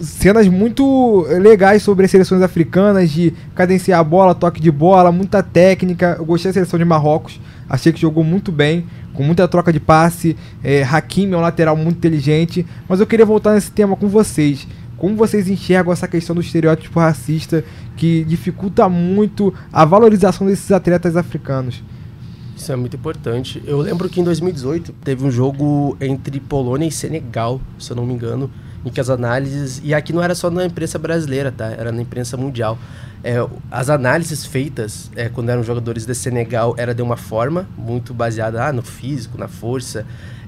[0.00, 5.42] cenas muito legais sobre as seleções africanas, de cadenciar a bola, toque de bola, muita
[5.42, 6.16] técnica.
[6.18, 7.40] Eu gostei da seleção de Marrocos.
[7.68, 10.36] Achei que jogou muito bem, com muita troca de passe.
[10.62, 12.64] É, Hakimi é um lateral muito inteligente.
[12.88, 14.66] Mas eu queria voltar nesse tema com vocês.
[14.96, 17.64] Como vocês enxergam essa questão do estereótipo racista
[17.96, 21.82] que dificulta muito a valorização desses atletas africanos?
[22.56, 23.62] Isso é muito importante.
[23.66, 28.06] Eu lembro que em 2018 teve um jogo entre Polônia e Senegal, se eu não
[28.06, 28.48] me engano,
[28.84, 29.80] em que as análises.
[29.84, 31.66] E aqui não era só na imprensa brasileira, tá?
[31.66, 32.78] Era na imprensa mundial.
[33.22, 33.36] É,
[33.70, 38.66] as análises feitas é, quando eram jogadores de Senegal era de uma forma muito baseada
[38.66, 40.04] ah, no físico, na força.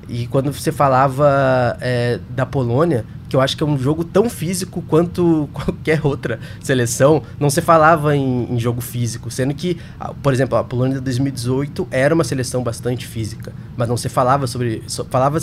[0.09, 3.05] E quando você falava é, da Polônia,
[3.37, 8.16] eu acho que é um jogo tão físico quanto qualquer outra seleção, não se falava
[8.16, 9.79] em, em, jogo físico, sendo que,
[10.22, 14.46] por exemplo, a Polônia de 2018 era uma seleção bastante física, mas não se falava
[14.46, 15.38] sobre, so, falava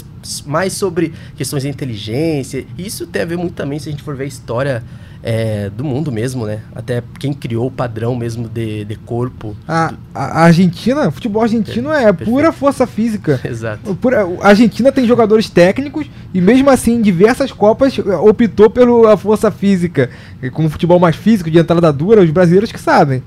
[0.45, 2.65] mais sobre questões de inteligência.
[2.77, 4.83] Isso tem a ver muito também se a gente for ver a história
[5.23, 6.59] é, do mundo mesmo, né?
[6.75, 9.55] Até quem criou o padrão mesmo de, de corpo.
[9.65, 13.39] A, a Argentina, o futebol argentino é, é pura força física.
[13.47, 13.95] Exato.
[13.95, 19.49] Pura, a Argentina tem jogadores técnicos e mesmo assim em diversas Copas optou pela força
[19.49, 20.09] física.
[20.51, 23.23] Com o futebol mais físico, de entrada dura, os brasileiros que sabem.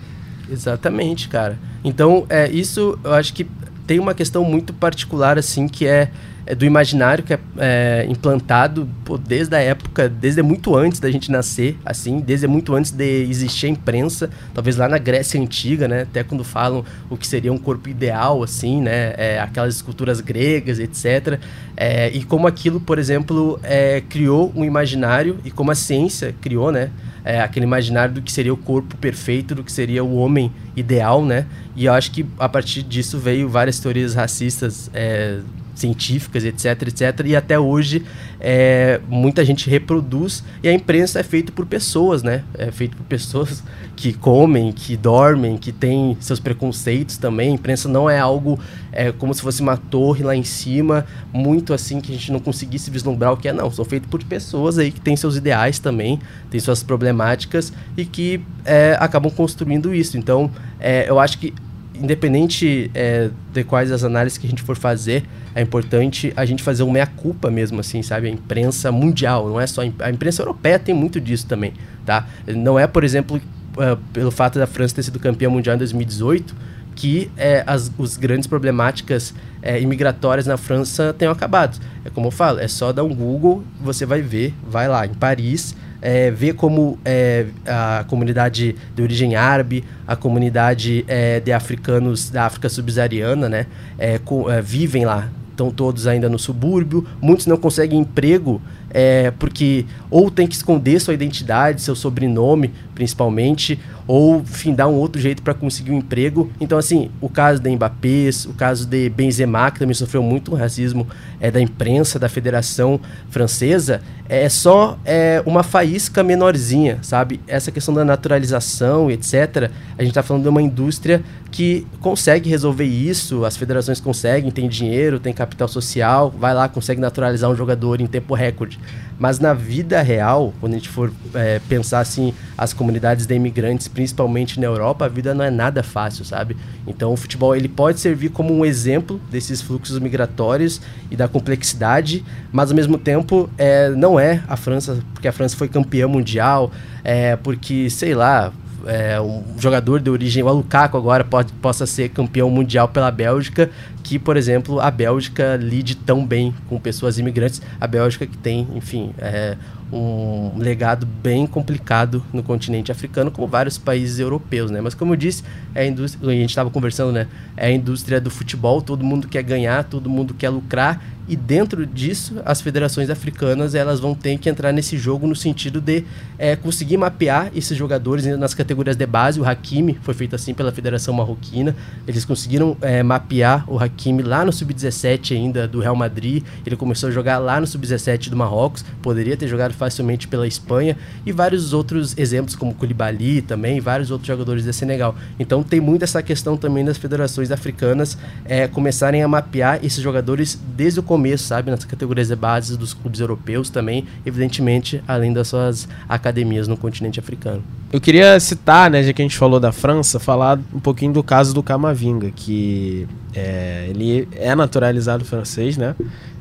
[0.50, 1.58] Exatamente, cara.
[1.82, 3.46] Então, é, isso eu acho que
[3.86, 6.10] tem uma questão muito particular, assim, que é
[6.46, 11.10] é, do imaginário que é, é implantado pô, desde a época, desde muito antes da
[11.10, 15.88] gente nascer, assim, desde muito antes de existir a imprensa, talvez lá na Grécia Antiga,
[15.88, 16.02] né?
[16.02, 19.12] Até quando falam o que seria um corpo ideal, assim, né?
[19.16, 21.40] É, aquelas esculturas gregas, etc.
[21.76, 26.70] É, e como aquilo, por exemplo, é, criou um imaginário e como a ciência criou,
[26.70, 26.90] né?
[27.26, 31.24] É, aquele imaginário do que seria o corpo perfeito, do que seria o homem ideal,
[31.24, 31.44] né?
[31.74, 35.40] E eu acho que a partir disso veio várias teorias racistas é,
[35.76, 37.26] científicas, etc, etc.
[37.26, 38.04] E até hoje
[38.40, 42.42] é, muita gente reproduz e a imprensa é feita por pessoas, né?
[42.54, 43.62] É feita por pessoas
[43.94, 47.50] que comem, que dormem, que têm seus preconceitos também.
[47.50, 48.58] A imprensa não é algo
[48.92, 52.40] é, como se fosse uma torre lá em cima, muito assim que a gente não
[52.40, 53.52] conseguisse vislumbrar o que é.
[53.52, 56.18] Não, são feitos por pessoas aí que têm seus ideais também,
[56.50, 60.16] têm suas problemáticas e que é, acabam construindo isso.
[60.16, 61.52] Então, é, eu acho que
[62.00, 66.62] independente é, de quais as análises que a gente for fazer, é importante a gente
[66.62, 68.28] fazer uma meia-culpa mesmo, assim, sabe?
[68.28, 69.82] A imprensa mundial, não é só...
[70.00, 71.72] A imprensa europeia tem muito disso também,
[72.04, 72.26] tá?
[72.46, 76.54] Não é, por exemplo, uh, pelo fato da França ter sido campeã mundial em 2018,
[76.94, 81.78] que é, as os grandes problemáticas é, imigratórias na França tenham acabado.
[82.04, 85.14] É como eu falo, é só dar um Google, você vai ver, vai lá, em
[85.14, 85.76] Paris
[86.06, 92.44] é, ver como é, a comunidade de origem árabe, a comunidade é, de africanos da
[92.46, 93.66] África subsaariana, né,
[93.98, 95.28] é, é, vivem lá.
[95.50, 101.00] Estão todos ainda no subúrbio, muitos não conseguem emprego é, porque ou tem que esconder
[101.00, 106.50] sua identidade, seu sobrenome, principalmente, ou enfim, dar um outro jeito para conseguir um emprego.
[106.60, 111.06] Então, assim, o caso de Mbappé, o caso de Benzema, que também sofreu muito racismo
[111.40, 117.40] é, da imprensa, da Federação Francesa, é só é, uma faísca menorzinha, sabe?
[117.46, 119.70] Essa questão da naturalização, etc.
[119.96, 124.68] A gente está falando de uma indústria que consegue resolver isso, as federações conseguem, tem
[124.68, 128.78] dinheiro, tem capital social, vai lá, consegue naturalizar um jogador em tempo recorde.
[129.18, 133.88] Mas na vida real, quando a gente for é, pensar assim, as comunidades de imigrantes,
[133.96, 136.54] principalmente na Europa, a vida não é nada fácil, sabe?
[136.86, 142.22] Então o futebol ele pode servir como um exemplo desses fluxos migratórios e da complexidade,
[142.52, 146.70] mas ao mesmo tempo é, não é a França, porque a França foi campeã mundial,
[147.02, 148.52] é, porque, sei lá,
[148.84, 153.70] é, um jogador de origem, o Lukaku agora pode, possa ser campeão mundial pela Bélgica,
[154.02, 157.62] que, por exemplo, a Bélgica lide tão bem com pessoas imigrantes.
[157.80, 159.56] A Bélgica que tem, enfim, é,
[159.92, 164.80] um legado bem complicado no continente africano, como vários países europeus, né?
[164.80, 165.44] Mas como eu disse,
[165.74, 167.28] é a indústria, a gente estava conversando, né?
[167.56, 171.84] É a indústria do futebol, todo mundo quer ganhar, todo mundo quer lucrar e dentro
[171.84, 176.04] disso, as federações africanas elas vão ter que entrar nesse jogo no sentido de
[176.38, 179.40] é, conseguir mapear esses jogadores nas categorias de base.
[179.40, 181.74] O Hakimi foi feito assim pela Federação Marroquina.
[182.06, 186.44] Eles conseguiram é, mapear o Hakimi lá no sub-17 ainda do Real Madrid.
[186.64, 188.84] Ele começou a jogar lá no sub-17 do Marrocos.
[189.02, 194.28] Poderia ter jogado facilmente pela Espanha e vários outros exemplos como Koulibaly também, vários outros
[194.28, 195.16] jogadores da Senegal.
[195.40, 200.58] Então tem muito essa questão também das federações africanas é, começarem a mapear esses jogadores
[200.76, 201.70] desde o começo, sabe?
[201.70, 207.18] Nas categorias de base dos clubes europeus também, evidentemente, além das suas academias no continente
[207.18, 207.62] africano.
[207.90, 211.22] Eu queria citar, né, já que a gente falou da França, falar um pouquinho do
[211.22, 215.94] caso do Camavinga, que é, ele é naturalizado francês, né?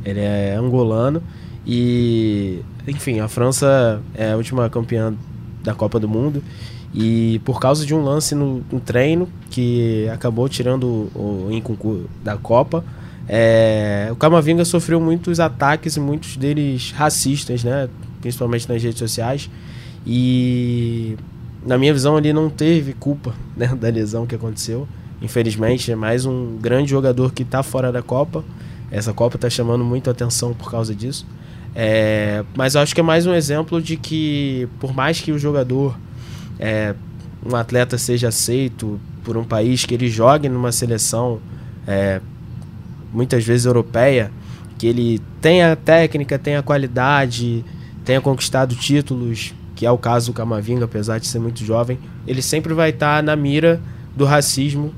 [0.03, 1.23] Ele é angolano
[1.65, 5.13] e, enfim, a França é a última campeã
[5.63, 6.43] da Copa do Mundo
[6.93, 12.05] E por causa de um lance no, no treino que acabou tirando o, o Incuncu
[12.23, 12.83] da Copa,
[13.27, 17.89] é, o Camavinga sofreu muitos ataques muitos deles racistas, né?
[18.21, 19.49] Principalmente nas redes sociais.
[20.05, 21.17] E
[21.65, 24.88] na minha visão ele não teve culpa né, da lesão que aconteceu.
[25.21, 28.43] Infelizmente, é mais um grande jogador que está fora da Copa.
[28.91, 31.25] Essa Copa está chamando muito atenção por causa disso.
[31.73, 35.97] É, mas acho que é mais um exemplo de que, por mais que o jogador
[36.59, 36.93] é,
[37.45, 41.39] um atleta seja aceito por um país, que ele jogue numa seleção
[41.88, 42.21] é,
[43.15, 44.32] muitas vezes europeia,
[44.78, 47.63] que ele tenha a técnica, tenha a qualidade,
[48.04, 51.97] tenha conquistado títulos, que é o caso do Camavinga, apesar de ser muito jovem,
[52.28, 53.82] ele sempre vai estar na mira
[54.15, 54.93] do racismo,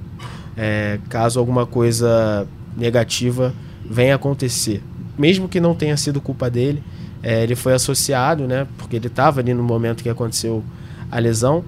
[0.56, 3.54] é, caso alguma coisa negativa
[3.90, 4.84] venha acontecer.
[5.18, 6.84] Mesmo que não tenha sido culpa dele,
[7.24, 10.64] é, ele foi associado, né, porque ele estava ali no momento que aconteceu
[11.12, 11.64] a lesão.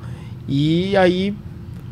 [0.47, 1.35] E aí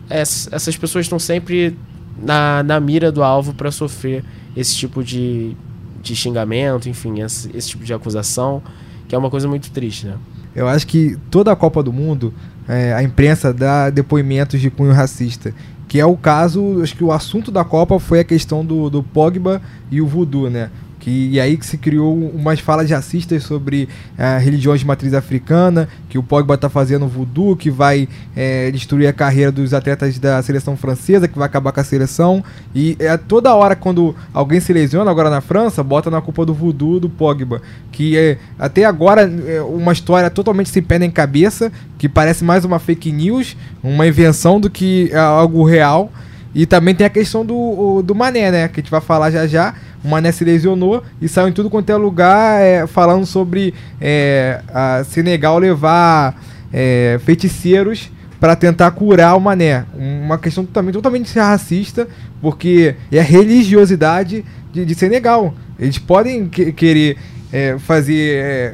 [0.10, 1.78] essas pessoas estão sempre
[2.22, 4.24] na, na mira do alvo para sofrer
[4.56, 5.56] esse tipo de,
[6.02, 8.62] de xingamento, enfim, esse, esse tipo de acusação,
[9.08, 10.16] que é uma coisa muito triste, né?
[10.56, 12.34] Eu acho que toda a Copa do Mundo,
[12.68, 15.54] é, a imprensa dá depoimentos de cunho racista.
[15.88, 19.02] Que é o caso, acho que o assunto da Copa foi a questão do, do
[19.02, 20.70] Pogba e o voodoo, né?
[21.08, 23.88] Que, e aí que se criou umas falas racistas sobre
[24.20, 29.08] uh, religiões de matriz africana, que o Pogba está fazendo voodoo, que vai é, destruir
[29.08, 32.44] a carreira dos atletas da seleção francesa, que vai acabar com a seleção.
[32.76, 36.54] E é toda hora quando alguém se lesiona, agora na França, bota na culpa do
[36.54, 37.62] voodoo do Pogba.
[37.90, 42.66] Que é, até agora é uma história totalmente sem pé nem cabeça, que parece mais
[42.66, 46.12] uma fake news, uma invenção do que algo real.
[46.58, 48.68] E também tem a questão do, do Mané, né?
[48.68, 49.76] Que a gente vai falar já já.
[50.04, 54.60] O Mané se lesionou e saiu em tudo quanto é lugar é, falando sobre é,
[54.74, 56.36] a Senegal levar
[56.74, 59.86] é, feiticeiros para tentar curar o Mané.
[59.94, 62.08] Uma questão também totalmente racista,
[62.42, 64.44] porque é a religiosidade
[64.74, 65.54] de, de Senegal.
[65.78, 67.18] Eles podem que, querer
[67.54, 68.74] é, fazer é,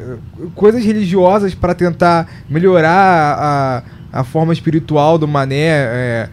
[0.55, 5.67] coisas religiosas para tentar melhorar a, a forma espiritual do Mané.
[5.67, 6.29] É,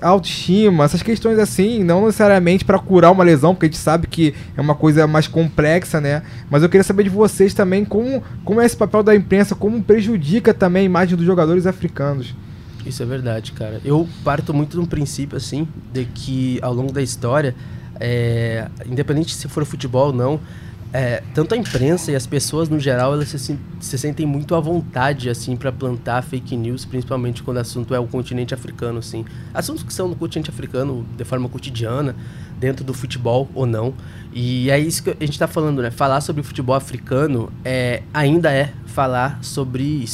[0.00, 4.34] autoestima, essas questões assim, não necessariamente para curar uma lesão, porque a gente sabe que
[4.56, 6.22] é uma coisa mais complexa, né?
[6.50, 9.82] Mas eu queria saber de vocês também como, como é esse papel da imprensa, como
[9.82, 12.34] prejudica também a imagem dos jogadores africanos.
[12.86, 13.80] Isso é verdade, cara.
[13.84, 17.54] Eu parto muito de um princípio, assim, de que ao longo da história,
[17.98, 20.40] é, independente se for futebol ou não,
[20.94, 24.60] é, tanto a imprensa e as pessoas no geral elas se, se sentem muito à
[24.60, 29.24] vontade assim para plantar fake news, principalmente quando o assunto é o continente africano, assim.
[29.52, 32.14] Assuntos que são no continente africano de forma cotidiana,
[32.60, 33.92] dentro do futebol ou não.
[34.32, 35.90] E é isso que a gente está falando, né?
[35.90, 40.06] Falar sobre futebol africano é ainda é falar sobre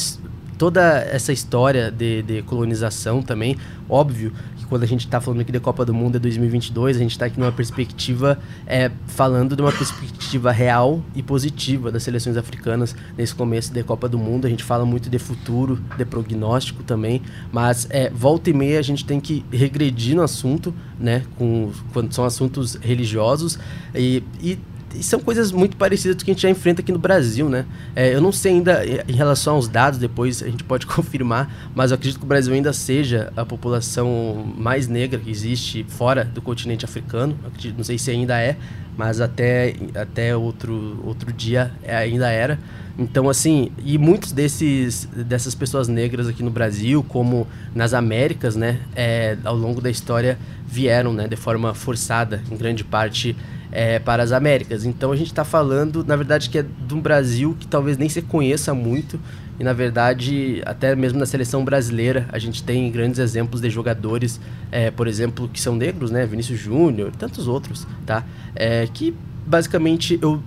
[0.57, 3.55] toda essa história de, de colonização também.
[3.87, 4.33] Óbvio
[4.71, 7.25] quando a gente está falando aqui da Copa do Mundo é 2022, a gente está
[7.25, 13.35] aqui numa perspectiva, é, falando de uma perspectiva real e positiva das seleções africanas nesse
[13.35, 14.47] começo da Copa do Mundo.
[14.47, 18.81] A gente fala muito de futuro, de prognóstico também, mas é, volta e meia a
[18.81, 23.59] gente tem que regredir no assunto, né, com, quando são assuntos religiosos
[23.93, 24.57] e, e
[24.95, 27.65] e são coisas muito parecidas do que a gente já enfrenta aqui no Brasil, né?
[27.95, 31.91] É, eu não sei ainda em relação aos dados, depois a gente pode confirmar, mas
[31.91, 36.41] eu acredito que o Brasil ainda seja a população mais negra que existe fora do
[36.41, 37.37] continente africano.
[37.45, 38.57] Acredito, não sei se ainda é,
[38.97, 42.59] mas até, até outro, outro dia ainda era.
[42.97, 48.79] Então, assim, e muitos desses, dessas pessoas negras aqui no Brasil, como nas Américas, né,
[48.95, 53.35] é, ao longo da história vieram, né, de forma forçada, em grande parte
[53.71, 54.85] é, para as Américas.
[54.85, 58.09] Então a gente está falando, na verdade, que é de um Brasil que talvez nem
[58.09, 59.19] se conheça muito.
[59.59, 64.39] E na verdade, até mesmo na seleção brasileira, a gente tem grandes exemplos de jogadores,
[64.71, 66.25] é, por exemplo, que são negros, né?
[66.25, 68.25] Vinícius Júnior, tantos outros, tá?
[68.55, 69.13] É, que
[69.45, 70.41] basicamente eu,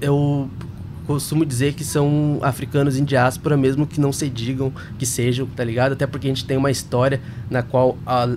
[0.00, 0.50] eu
[1.06, 5.64] costumo dizer que são africanos em diáspora, mesmo que não se digam que sejam, tá
[5.64, 5.92] ligado?
[5.92, 8.28] Até porque a gente tem uma história na qual, a, a,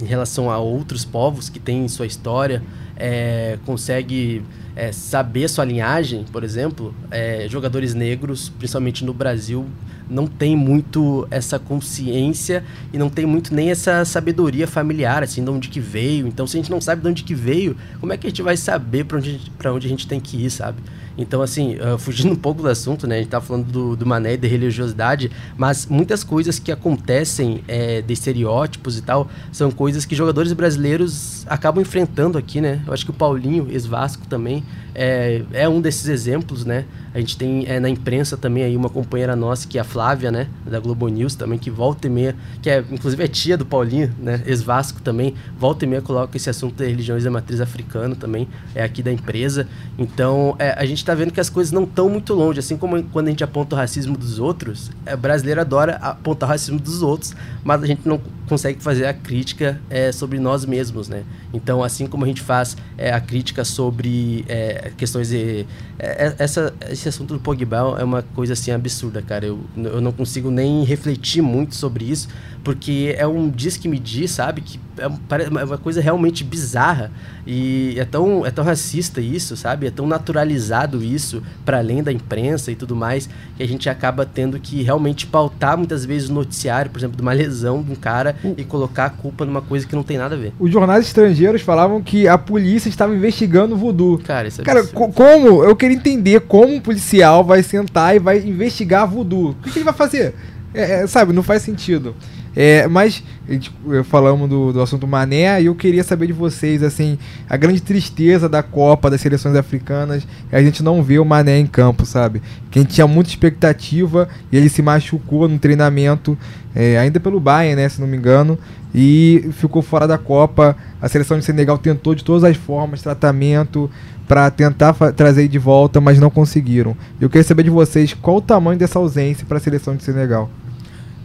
[0.00, 2.62] em relação a outros povos que têm sua história,
[2.96, 4.42] é, consegue
[4.76, 9.66] é, saber sua linhagem, por exemplo, é, jogadores negros, principalmente no Brasil,
[10.08, 15.50] não tem muito essa consciência e não tem muito nem essa sabedoria familiar, assim, de
[15.50, 16.26] onde que veio.
[16.26, 18.42] Então, se a gente não sabe de onde que veio, como é que a gente
[18.42, 20.78] vai saber para onde, onde a gente tem que ir, sabe?
[21.16, 23.16] Então, assim, uh, fugindo um pouco do assunto, né?
[23.16, 27.62] A gente tá falando do, do mané e da religiosidade, mas muitas coisas que acontecem
[27.68, 32.82] é, de estereótipos e tal são coisas que jogadores brasileiros acabam enfrentando aqui, né?
[32.86, 36.84] Eu acho que o Paulinho, ex-Vasco também, é, é um desses exemplos, né?
[37.12, 40.30] A gente tem é, na imprensa também aí uma companheira nossa, que é a Flávia,
[40.30, 40.48] né?
[40.66, 44.12] Da Globo News também, que volta e meia, que é inclusive é tia do Paulinho,
[44.18, 44.42] né?
[44.46, 48.82] Ex-Vasco também, volta e meia coloca esse assunto de religiões da matriz africana também, é
[48.82, 49.68] aqui da empresa.
[49.98, 53.02] Então, é, a gente está vendo que as coisas não estão muito longe, assim como
[53.04, 57.02] quando a gente aponta o racismo dos outros, é, brasileiro adora apontar o racismo dos
[57.02, 61.24] outros, mas a gente não consegue fazer a crítica é, sobre nós mesmos, né?
[61.52, 65.66] Então, assim como a gente faz é, a crítica sobre é, questões de...
[65.98, 69.46] É, é, essa, esse assunto do Pogba é uma coisa, assim, absurda, cara.
[69.46, 72.28] Eu, eu não consigo nem refletir muito sobre isso,
[72.62, 74.62] porque é um diz que me diz, sabe?
[74.62, 77.10] Que é, é uma coisa realmente bizarra
[77.46, 79.86] e é tão, é tão racista isso, sabe?
[79.86, 84.24] É tão naturalizado isso para além da imprensa e tudo mais que a gente acaba
[84.24, 87.94] tendo que realmente pautar muitas vezes o noticiário, por exemplo, de uma lesão de um
[87.94, 88.54] cara o...
[88.56, 90.52] e colocar a culpa numa coisa que não tem nada a ver.
[90.58, 94.18] Os jornais estrangeiros falavam que a polícia estava investigando o voodoo.
[94.18, 95.64] Cara, isso é Cara, co como?
[95.64, 99.50] Eu queria entender como um policial vai sentar e vai investigar voodoo.
[99.50, 100.34] O que, que ele vai fazer?
[100.74, 102.14] É, é, sabe, não faz sentido.
[102.56, 103.72] É, mas gente,
[104.04, 108.48] falamos do, do assunto Mané e eu queria saber de vocês, assim, a grande tristeza
[108.48, 112.40] da Copa, das seleções africanas, é a gente não vê o Mané em campo, sabe?
[112.70, 116.38] Quem tinha muita expectativa e ele se machucou no treinamento,
[116.74, 118.58] é, ainda pelo Bayern, né, se não me engano,
[118.94, 120.76] e ficou fora da Copa.
[121.02, 123.90] A seleção de Senegal tentou de todas as formas, tratamento,
[124.26, 126.96] para tentar trazer de volta, mas não conseguiram.
[127.20, 130.48] Eu queria saber de vocês qual o tamanho dessa ausência para a seleção de Senegal.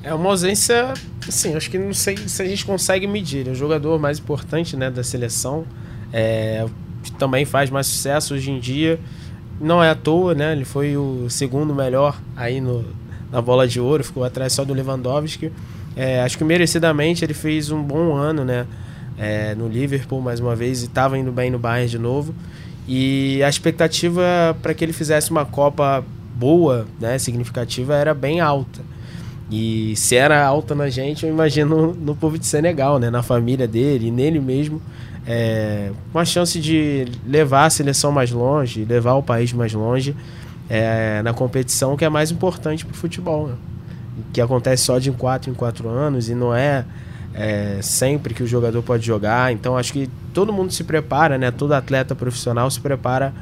[0.10, 0.92] É uma ausência,
[1.28, 3.48] assim, acho que não sei se a gente consegue medir.
[3.48, 5.66] É o jogador mais importante né, da seleção,
[6.12, 6.66] é,
[7.20, 9.00] também faz mais sucesso hoje em dia.
[9.62, 10.52] Não é à toa, né?
[10.52, 12.84] Ele foi o segundo melhor aí no,
[13.32, 15.52] na bola de ouro, ficou atrás só do Lewandowski.
[15.96, 18.66] É, acho que merecidamente ele fez um bom ano, né?
[19.16, 22.34] É, no Liverpool mais uma vez e estava indo bem no Bayern de novo.
[22.88, 26.04] E a expectativa para que ele fizesse uma Copa
[26.36, 28.82] boa, né, significativa, era bem alta.
[29.50, 33.10] E se era alta na gente, eu imagino no povo de Senegal, né?
[33.10, 34.82] Na família dele e nele mesmo.
[35.26, 40.16] É, uma chance de levar a seleção mais longe, levar o país mais longe
[40.70, 43.48] é, na competição que é mais importante para o futebol.
[43.48, 43.56] Né?
[44.32, 46.86] Que acontece só de em quatro em quatro anos e não é,
[47.34, 49.52] é sempre que o jogador pode jogar.
[49.52, 51.50] Então acho que todo mundo se prepara, né?
[51.50, 53.34] Todo atleta profissional se prepara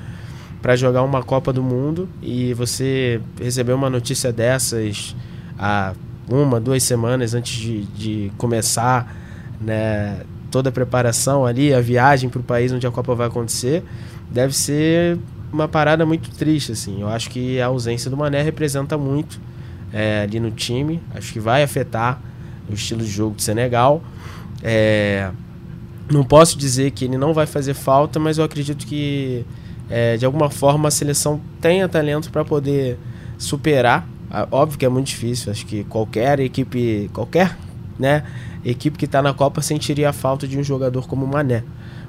[0.62, 5.16] para jogar uma Copa do Mundo e você receber uma notícia dessas
[5.58, 5.94] há
[6.30, 9.16] uma, duas semanas antes de, de começar
[9.60, 13.84] né, toda a preparação ali, a viagem para o país onde a Copa vai acontecer,
[14.30, 15.18] deve ser
[15.52, 16.72] uma parada muito triste.
[16.72, 17.02] assim.
[17.02, 19.40] Eu acho que a ausência do Mané representa muito
[19.94, 22.22] é, ali no time, acho que vai afetar
[22.70, 24.04] o estilo de jogo do Senegal.
[24.62, 25.32] É,
[26.12, 29.46] não posso dizer que ele não vai fazer falta, mas eu acredito que
[29.90, 32.98] é, de alguma forma a seleção tenha talento para poder
[33.38, 34.08] superar
[34.52, 37.58] óbvio que é muito difícil, acho que qualquer equipe, qualquer
[37.98, 38.24] né,
[38.64, 41.64] equipe que está na Copa sentiria a falta de um jogador como o Mané.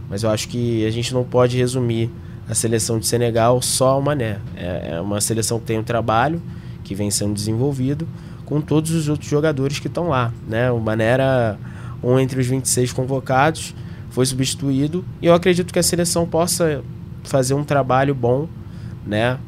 [0.08, 2.10] Mas eu acho que a gente não pode resumir
[2.48, 4.38] a seleção de Senegal só ao Mané.
[4.56, 6.42] É, é uma seleção que tem um trabalho
[6.82, 8.08] que vem sendo desenvolvido
[8.44, 10.32] com todos os outros jogadores que estão lá.
[10.48, 10.70] Né?
[10.72, 11.58] O Mané era
[12.02, 13.74] um entre os 26 convocados,
[14.10, 16.82] foi substituído e eu acredito que a seleção possa
[17.24, 18.48] fazer um trabalho bom
[19.06, 19.38] né,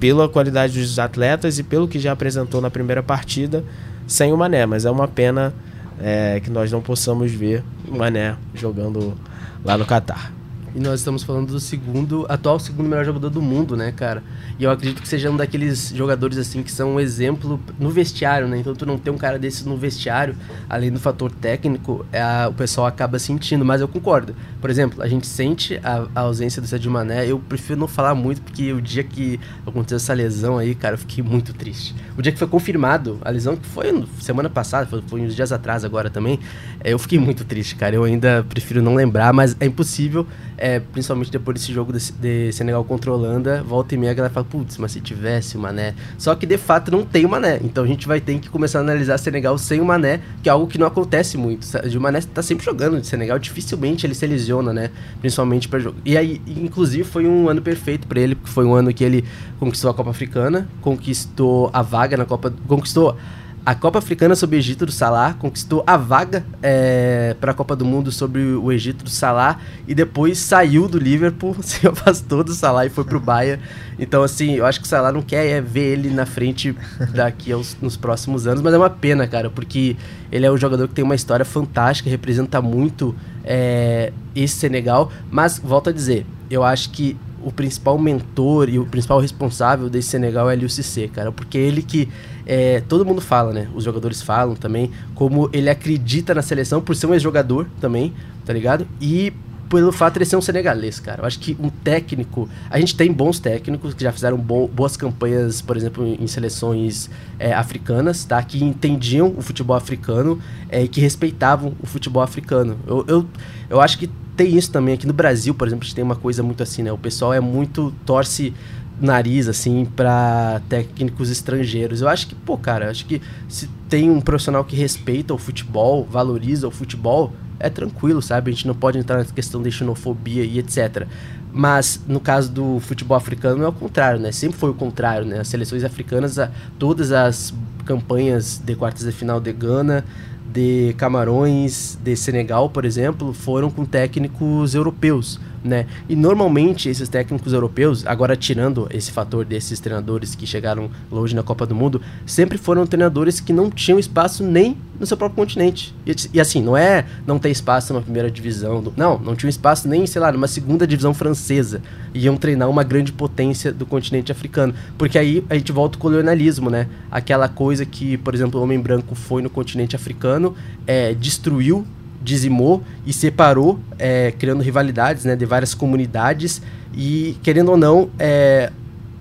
[0.00, 3.62] pela qualidade dos atletas e pelo que já apresentou na primeira partida
[4.06, 4.64] sem o Mané.
[4.64, 5.54] Mas é uma pena
[6.00, 9.14] é, que nós não possamos ver o Mané jogando
[9.62, 10.32] lá no Catar.
[10.72, 14.22] E nós estamos falando do segundo, atual segundo melhor jogador do mundo, né, cara?
[14.56, 18.46] E eu acredito que seja um daqueles jogadores, assim, que são um exemplo no vestiário,
[18.46, 18.58] né?
[18.58, 20.36] Então, tu não tem um cara desse no vestiário,
[20.68, 23.64] além do fator técnico, é o pessoal acaba sentindo.
[23.64, 24.34] Mas eu concordo.
[24.60, 27.26] Por exemplo, a gente sente a, a ausência do Sadio Mané.
[27.26, 30.98] Eu prefiro não falar muito, porque o dia que aconteceu essa lesão aí, cara, eu
[30.98, 31.94] fiquei muito triste.
[32.16, 35.52] O dia que foi confirmado a lesão, que foi semana passada, foi, foi uns dias
[35.52, 36.38] atrás agora também,
[36.84, 37.94] eu fiquei muito triste, cara.
[37.94, 40.26] Eu ainda prefiro não lembrar, mas é impossível
[40.60, 44.32] é, principalmente depois desse jogo de, de, Senegal contra Holanda, volta e meia a galera
[44.32, 45.94] fala, putz, mas se tivesse o Mané.
[46.18, 47.58] Só que de fato não tem o Mané.
[47.64, 50.52] Então a gente vai ter que começar a analisar Senegal sem o Mané, que é
[50.52, 51.66] algo que não acontece muito.
[51.96, 54.90] O Mané tá sempre jogando de Senegal, dificilmente ele se lesiona, né?
[55.20, 55.96] Principalmente para jogo.
[56.04, 59.24] E aí, inclusive, foi um ano perfeito para ele, porque foi um ano que ele
[59.58, 62.52] conquistou a Copa Africana, conquistou a vaga na Copa.
[62.66, 63.16] conquistou
[63.64, 67.76] a Copa Africana sob o Egito do Salah, conquistou a vaga é, para a Copa
[67.76, 72.54] do Mundo sobre o Egito do Salah e depois saiu do Liverpool, se afastou do
[72.54, 73.62] Salah e foi pro Bayern.
[73.98, 76.74] Então, assim, eu acho que o Salah não quer é, ver ele na frente
[77.14, 79.96] daqui aos, nos próximos anos, mas é uma pena, cara, porque
[80.32, 85.58] ele é um jogador que tem uma história fantástica, representa muito é, esse Senegal, mas,
[85.58, 90.50] volto a dizer, eu acho que o principal mentor e o principal responsável desse Senegal
[90.50, 92.08] é Liu Cissé, cara, porque ele que
[92.52, 93.68] é, todo mundo fala, né?
[93.76, 98.12] Os jogadores falam também como ele acredita na seleção por ser um ex-jogador também,
[98.44, 98.88] tá ligado?
[99.00, 99.32] E
[99.68, 101.22] pelo fato de ele ser um senegalês, cara.
[101.22, 102.48] Eu acho que um técnico.
[102.68, 107.08] A gente tem bons técnicos que já fizeram bo boas campanhas, por exemplo, em seleções
[107.38, 108.42] é, africanas, tá?
[108.42, 112.76] Que entendiam o futebol africano é, e que respeitavam o futebol africano.
[112.84, 113.26] Eu, eu,
[113.70, 114.94] eu acho que tem isso também.
[114.94, 116.90] Aqui no Brasil, por exemplo, a gente tem uma coisa muito assim, né?
[116.90, 117.94] O pessoal é muito.
[118.04, 118.52] torce
[119.00, 122.02] nariz, assim, para técnicos estrangeiros.
[122.02, 126.06] Eu acho que, pô, cara, acho que se tem um profissional que respeita o futebol,
[126.08, 128.50] valoriza o futebol, é tranquilo, sabe?
[128.50, 131.06] A gente não pode entrar na questão de xenofobia e etc.
[131.52, 134.32] Mas no caso do futebol africano é o contrário, né?
[134.32, 135.40] Sempre foi o contrário, né?
[135.40, 136.36] As seleções africanas,
[136.78, 137.52] todas as
[137.84, 140.04] campanhas de quartas de final de Gana,
[140.52, 145.86] de Camarões, de Senegal, por exemplo, foram com técnicos europeus né?
[146.08, 151.42] E normalmente esses técnicos europeus, agora tirando esse fator desses treinadores que chegaram longe na
[151.42, 155.94] Copa do Mundo, sempre foram treinadores que não tinham espaço nem no seu próprio continente.
[156.06, 159.48] E, e assim, não é não ter espaço numa primeira divisão, do, não, não tinham
[159.48, 161.80] espaço nem, sei lá, numa segunda divisão francesa.
[162.14, 164.74] Iam treinar uma grande potência do continente africano.
[164.98, 166.86] Porque aí a gente volta ao colonialismo, né?
[167.10, 170.54] Aquela coisa que, por exemplo, o homem branco foi no continente africano,
[170.86, 171.86] é, destruiu
[172.20, 176.60] dizimou e separou, é, criando rivalidades né, de várias comunidades.
[176.94, 178.70] E, querendo ou não, é,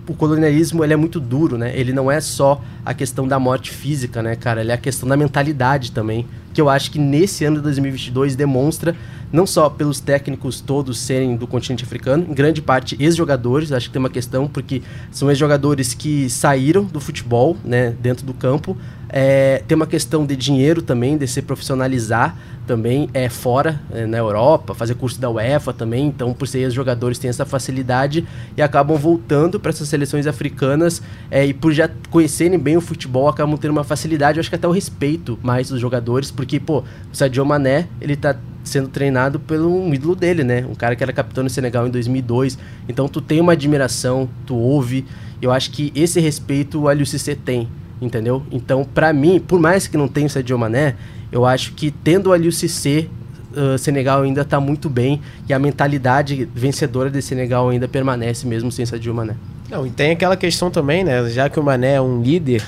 [0.10, 1.72] o colonialismo ele é muito duro, né?
[1.76, 4.62] Ele não é só a questão da morte física, né, cara?
[4.62, 6.26] Ele é a questão da mentalidade também.
[6.52, 8.95] Que eu acho que nesse ano de 2022 demonstra,
[9.32, 13.93] não só pelos técnicos todos serem do continente africano, em grande parte ex-jogadores, acho que
[13.93, 14.82] tem uma questão, porque
[15.12, 18.76] são ex-jogadores que saíram do futebol, né, dentro do campo,
[19.10, 22.36] é, tem uma questão de dinheiro também, de se profissionalizar
[22.70, 26.05] também é fora, é, na Europa, fazer curso da UEFA também.
[26.05, 31.01] Então, por ser jogadores têm essa facilidade e acabam voltando para essas seleções africanas
[31.32, 34.55] é, e por já conhecerem bem o futebol, acabam tendo uma facilidade, eu acho que
[34.55, 39.39] até o respeito mais dos jogadores, porque, pô, o Sadio Mané, ele tá sendo treinado
[39.39, 40.64] pelo um ídolo dele, né?
[40.70, 42.55] Um cara que era capitão no Senegal em 2002.
[42.88, 45.05] Então, tu tem uma admiração, tu ouve.
[45.41, 47.68] Eu acho que esse respeito o Aliou Cissé tem
[48.02, 48.43] entendeu?
[48.52, 50.95] Então, para mim, por mais que não tenha o Sadio Mané,
[51.32, 53.08] eu acho que tendo ali o Cissé,
[53.56, 58.72] uh, Senegal ainda está muito bem e a mentalidade vencedora de Senegal ainda permanece mesmo
[58.72, 59.36] sem Sadio Mané.
[59.70, 61.30] Não, e tem aquela questão também, né?
[61.30, 62.64] Já que o Mané é um líder,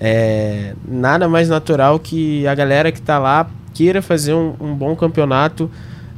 [0.00, 4.94] é nada mais natural que a galera que está lá queira fazer um, um bom
[4.94, 5.70] campeonato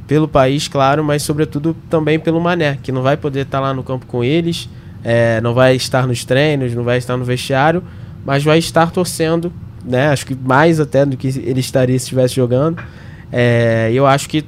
[0.07, 3.73] pelo país, claro, mas sobretudo também pelo Mané, que não vai poder estar tá lá
[3.73, 4.69] no campo com eles,
[5.03, 7.83] é, não vai estar nos treinos, não vai estar no vestiário,
[8.25, 9.51] mas vai estar torcendo,
[9.83, 10.09] né?
[10.09, 12.81] Acho que mais até do que ele estaria se estivesse jogando.
[13.31, 14.45] É, eu acho que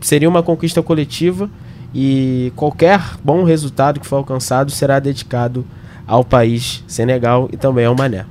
[0.00, 1.50] seria uma conquista coletiva
[1.94, 5.66] e qualquer bom resultado que for alcançado será dedicado
[6.06, 8.26] ao país Senegal e também ao Mané.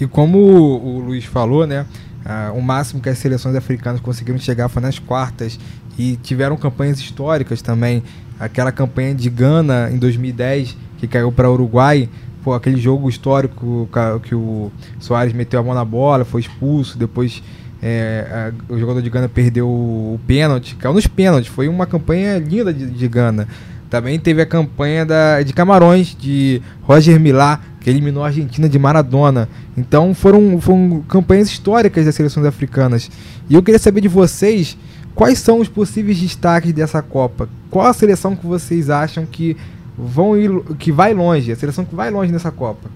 [0.00, 1.86] E como o, Luiz falou, né?
[2.24, 5.60] Uh, o máximo que as seleções africanas conseguiram chegar foi nas quartas
[5.98, 8.02] e tiveram campanhas históricas também.
[8.40, 12.08] Aquela campanha de Gana em 2010 que caiu para Uruguai
[12.44, 13.88] pô, aquele jogo histórico
[14.22, 14.70] que o
[15.00, 17.42] Soares meteu a mão na bola, foi expulso, depois
[17.82, 22.38] é, a, o jogador de Gana perdeu o, pênalti, caiu nos pênaltis, foi uma campanha
[22.38, 23.48] linda de, de Gana.
[23.88, 28.78] Também teve a campanha da, de Camarões, de Roger Milá, que eliminou a Argentina de
[28.78, 29.48] Maradona.
[29.76, 33.10] Então foram, foram campanhas históricas das seleções africanas.
[33.48, 34.76] E eu queria saber de vocês
[35.14, 37.48] quais são os possíveis destaques dessa Copa.
[37.70, 39.56] Qual a seleção que vocês acham que
[39.96, 42.90] vão ir, que vai longe, a seleção que vai longe nessa Copa?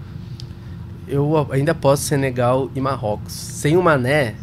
[1.07, 3.33] Eu ainda posso Senegal e Marrocos.
[3.33, 4.35] Sem o Mané,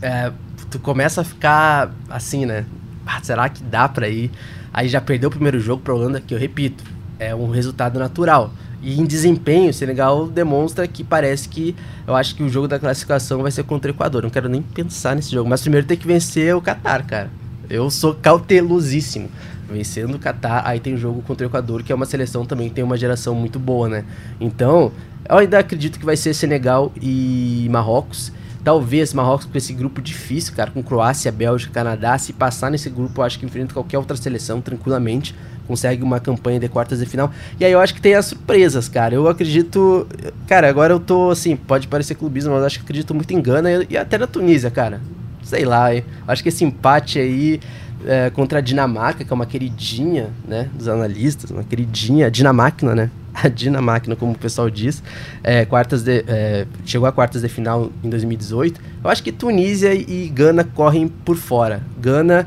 [0.00, 0.32] é,
[0.70, 2.64] tu começa a ficar assim, né?
[3.06, 4.30] Ah, será que dá para ir?
[4.72, 6.82] Aí já perdeu o primeiro jogo para Holanda, que eu repito,
[7.18, 8.50] é um resultado natural.
[8.82, 11.74] E em desempenho, o Senegal demonstra que parece que
[12.06, 14.22] eu acho que o jogo da classificação vai ser contra o Equador.
[14.22, 17.30] Não quero nem pensar nesse jogo, mas primeiro tem que vencer o Qatar, cara.
[17.68, 19.30] Eu sou cautelosíssimo
[19.68, 22.68] vencendo o Catar, aí tem o jogo contra o Equador, que é uma seleção também
[22.68, 24.04] que tem uma geração muito boa, né?
[24.40, 24.92] Então,
[25.28, 28.32] eu ainda acredito que vai ser Senegal e Marrocos.
[28.62, 33.20] Talvez Marrocos com esse grupo difícil, cara, com Croácia, Bélgica, Canadá, se passar nesse grupo,
[33.20, 35.34] eu acho que enfrenta qualquer outra seleção tranquilamente,
[35.66, 37.30] consegue uma campanha de quartas de final.
[37.60, 39.14] E aí eu acho que tem as surpresas, cara.
[39.14, 40.06] Eu acredito,
[40.46, 43.42] cara, agora eu tô assim, pode parecer clubismo, mas eu acho que acredito muito em
[43.42, 45.00] Gana e, e até na Tunísia, cara.
[45.42, 45.88] Sei lá,
[46.26, 47.60] acho que esse empate aí
[48.06, 52.94] é, contra a Dinamarca, que é uma queridinha, né, dos analistas, uma queridinha, a Dinamáquina,
[52.94, 53.10] né?
[53.34, 55.02] A Dinamáquina, como o pessoal diz,
[55.42, 58.80] é, quartas de, é, chegou a quartas de final em 2018.
[59.02, 61.82] Eu acho que Tunísia e Gana correm por fora.
[62.00, 62.46] Gana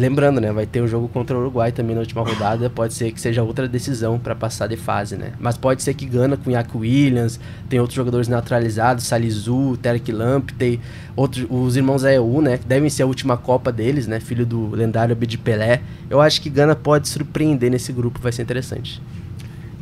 [0.00, 0.50] Lembrando, né?
[0.50, 2.70] Vai ter o um jogo contra o Uruguai também na última rodada.
[2.70, 5.32] Pode ser que seja outra decisão para passar de fase, né?
[5.38, 7.38] Mas pode ser que Gana com Iac Williams,
[7.68, 10.80] tem outros jogadores naturalizados, Salizu, Terek Lamp, tem
[11.14, 12.56] outros, os irmãos Aeu, né?
[12.56, 14.20] Que devem ser a última Copa deles, né?
[14.20, 15.82] Filho do lendário Abid Pelé.
[16.08, 19.02] Eu acho que Gana pode surpreender nesse grupo, vai ser interessante.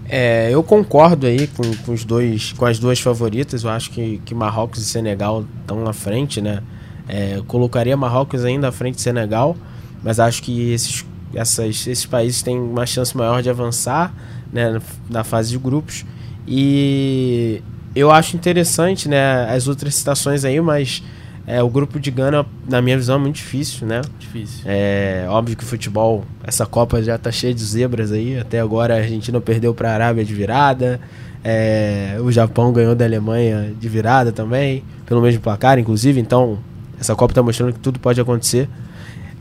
[0.09, 3.63] É, eu concordo aí com, com, os dois, com as duas favoritas.
[3.63, 6.61] Eu acho que, que Marrocos e Senegal estão na frente, né?
[7.07, 9.57] É, colocaria Marrocos ainda à frente de Senegal
[10.03, 14.13] mas acho que esses, essas, esses países têm uma chance maior de avançar
[14.53, 16.05] né, na fase de grupos.
[16.47, 17.63] E
[17.95, 21.03] eu acho interessante né, as outras citações aí, mas
[21.47, 24.03] é, o grupo de Gana, na minha visão, é muito difícil, né?
[24.19, 24.61] Difícil.
[24.67, 28.39] É óbvio que o futebol, essa Copa já tá cheia de zebras aí.
[28.39, 31.01] Até agora a Argentina perdeu para a Arábia de virada.
[31.43, 36.21] É, o Japão ganhou da Alemanha de virada também, pelo mesmo placar, inclusive.
[36.21, 36.59] Então,
[37.01, 38.69] essa Copa está mostrando que tudo pode acontecer.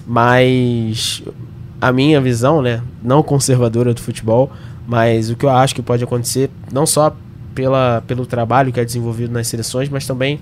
[0.08, 1.22] Mas
[1.82, 4.49] a minha visão, né, não conservadora do futebol,
[4.88, 7.14] mas o que eu acho que pode acontecer, não só
[7.53, 10.39] pela, pelo trabalho que é desenvolvido nas seleções, mas também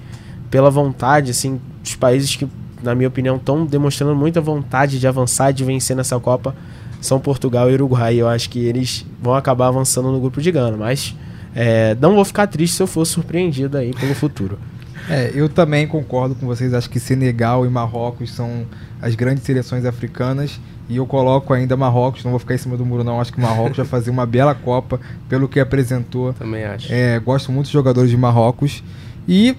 [0.51, 2.47] pela vontade, assim, dos países que,
[2.84, 6.55] na minha opinião, estão demonstrando muita vontade de avançar, de vencer nessa Copa,
[7.01, 8.16] são Portugal e Uruguai.
[8.16, 11.16] Eu acho que eles vão acabar avançando no grupo de Gana, mas
[11.55, 14.59] é, não vou ficar triste se eu for surpreendido aí pelo futuro.
[15.10, 16.74] É, eu também concordo com vocês.
[16.74, 18.66] Acho que Senegal e Marrocos são
[19.01, 20.60] as grandes seleções africanas.
[20.88, 23.20] E eu coloco ainda Marrocos, não vou ficar em cima do muro, não.
[23.20, 26.34] Acho que Marrocos vai fazer uma bela Copa pelo que apresentou.
[26.34, 26.91] Também acho.
[26.91, 28.84] É, gosto muito dos jogadores de Marrocos.
[29.28, 29.56] E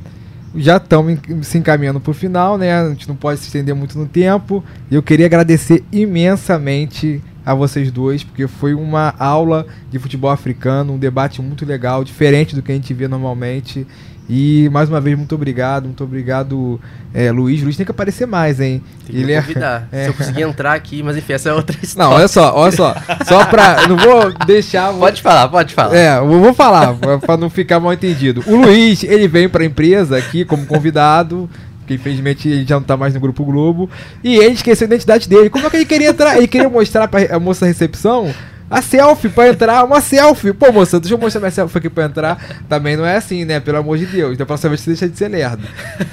[0.54, 2.72] já estamos se encaminhando para o final, né?
[2.72, 4.64] A gente não pode se estender muito no tempo.
[4.90, 10.94] E eu queria agradecer imensamente a vocês dois, porque foi uma aula de futebol africano,
[10.94, 13.86] um debate muito legal, diferente do que a gente vê normalmente.
[14.28, 16.80] E mais uma vez, muito obrigado, muito obrigado,
[17.14, 17.62] é, Luiz.
[17.62, 18.82] Luiz tem que aparecer mais, hein?
[19.06, 19.88] Tem Ele é- convidar.
[19.92, 20.04] É...
[20.04, 22.10] Se eu conseguir entrar aqui, mas enfim, essa é outra história.
[22.10, 22.94] Não, olha só, olha só.
[23.24, 23.86] Só pra.
[23.86, 24.92] Não vou deixar.
[24.92, 25.94] Pode falar, pode falar.
[25.96, 28.42] É, eu vou falar, pra não ficar mal entendido.
[28.46, 31.48] O Luiz, ele vem pra empresa aqui como convidado.
[31.80, 33.88] Porque infelizmente ele já não tá mais no Grupo Globo.
[34.24, 35.48] E ele esqueceu a identidade dele.
[35.48, 36.36] Como é que ele queria entrar?
[36.36, 38.34] Ele queria mostrar pra moça da recepção
[38.70, 40.52] a selfie pra entrar, uma selfie.
[40.52, 42.62] Pô, moça, deixa eu mostrar minha selfie aqui pra entrar.
[42.68, 43.60] Também não é assim, né?
[43.60, 44.36] Pelo amor de Deus.
[44.36, 45.66] Da próxima vez você deixa de ser lerdo.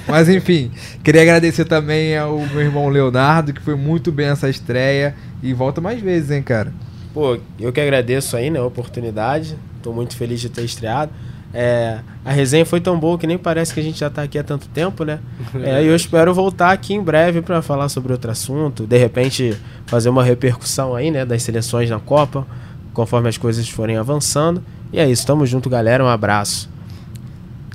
[0.07, 0.71] Mas enfim,
[1.03, 5.15] queria agradecer também ao meu irmão Leonardo, que foi muito bem essa estreia.
[5.41, 6.71] E volta mais vezes, hein, cara.
[7.13, 9.57] Pô, eu que agradeço aí, né, a oportunidade.
[9.81, 11.11] Tô muito feliz de ter estreado.
[11.53, 14.39] É, a resenha foi tão boa que nem parece que a gente já está aqui
[14.39, 15.19] há tanto tempo, né?
[15.63, 20.09] É, eu espero voltar aqui em breve para falar sobre outro assunto, de repente fazer
[20.09, 22.45] uma repercussão aí, né, das seleções na Copa,
[22.91, 24.63] conforme as coisas forem avançando.
[24.91, 26.69] E é isso, tamo junto, galera, um abraço.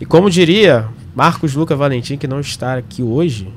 [0.01, 3.53] E como diria Marcos Luca Valentim, que não está aqui hoje,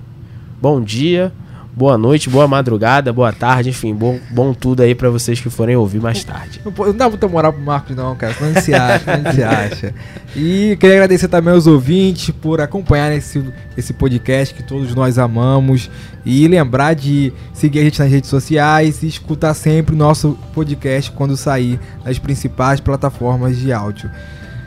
[0.61, 1.32] bom dia,
[1.74, 5.76] boa noite, boa madrugada, boa tarde, enfim, bom, bom tudo aí para vocês que forem
[5.76, 6.61] ouvir mais tarde.
[6.65, 9.93] Não, não dá muita moral pro Marcos não, cara, não se acha, não se acha.
[10.36, 13.43] E queria agradecer também aos ouvintes por acompanhar esse,
[13.78, 15.89] esse podcast que todos nós amamos
[16.26, 21.11] e lembrar de seguir a gente nas redes sociais e escutar sempre o nosso podcast
[21.11, 24.09] quando sair nas principais plataformas de áudio.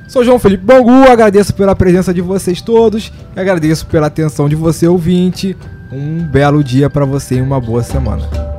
[0.06, 4.86] Sou João Felipe Bangu, agradeço pela presença de vocês todos, agradeço pela atenção de você
[4.86, 5.56] ouvinte.
[5.92, 8.53] Um belo dia para você e uma boa semana.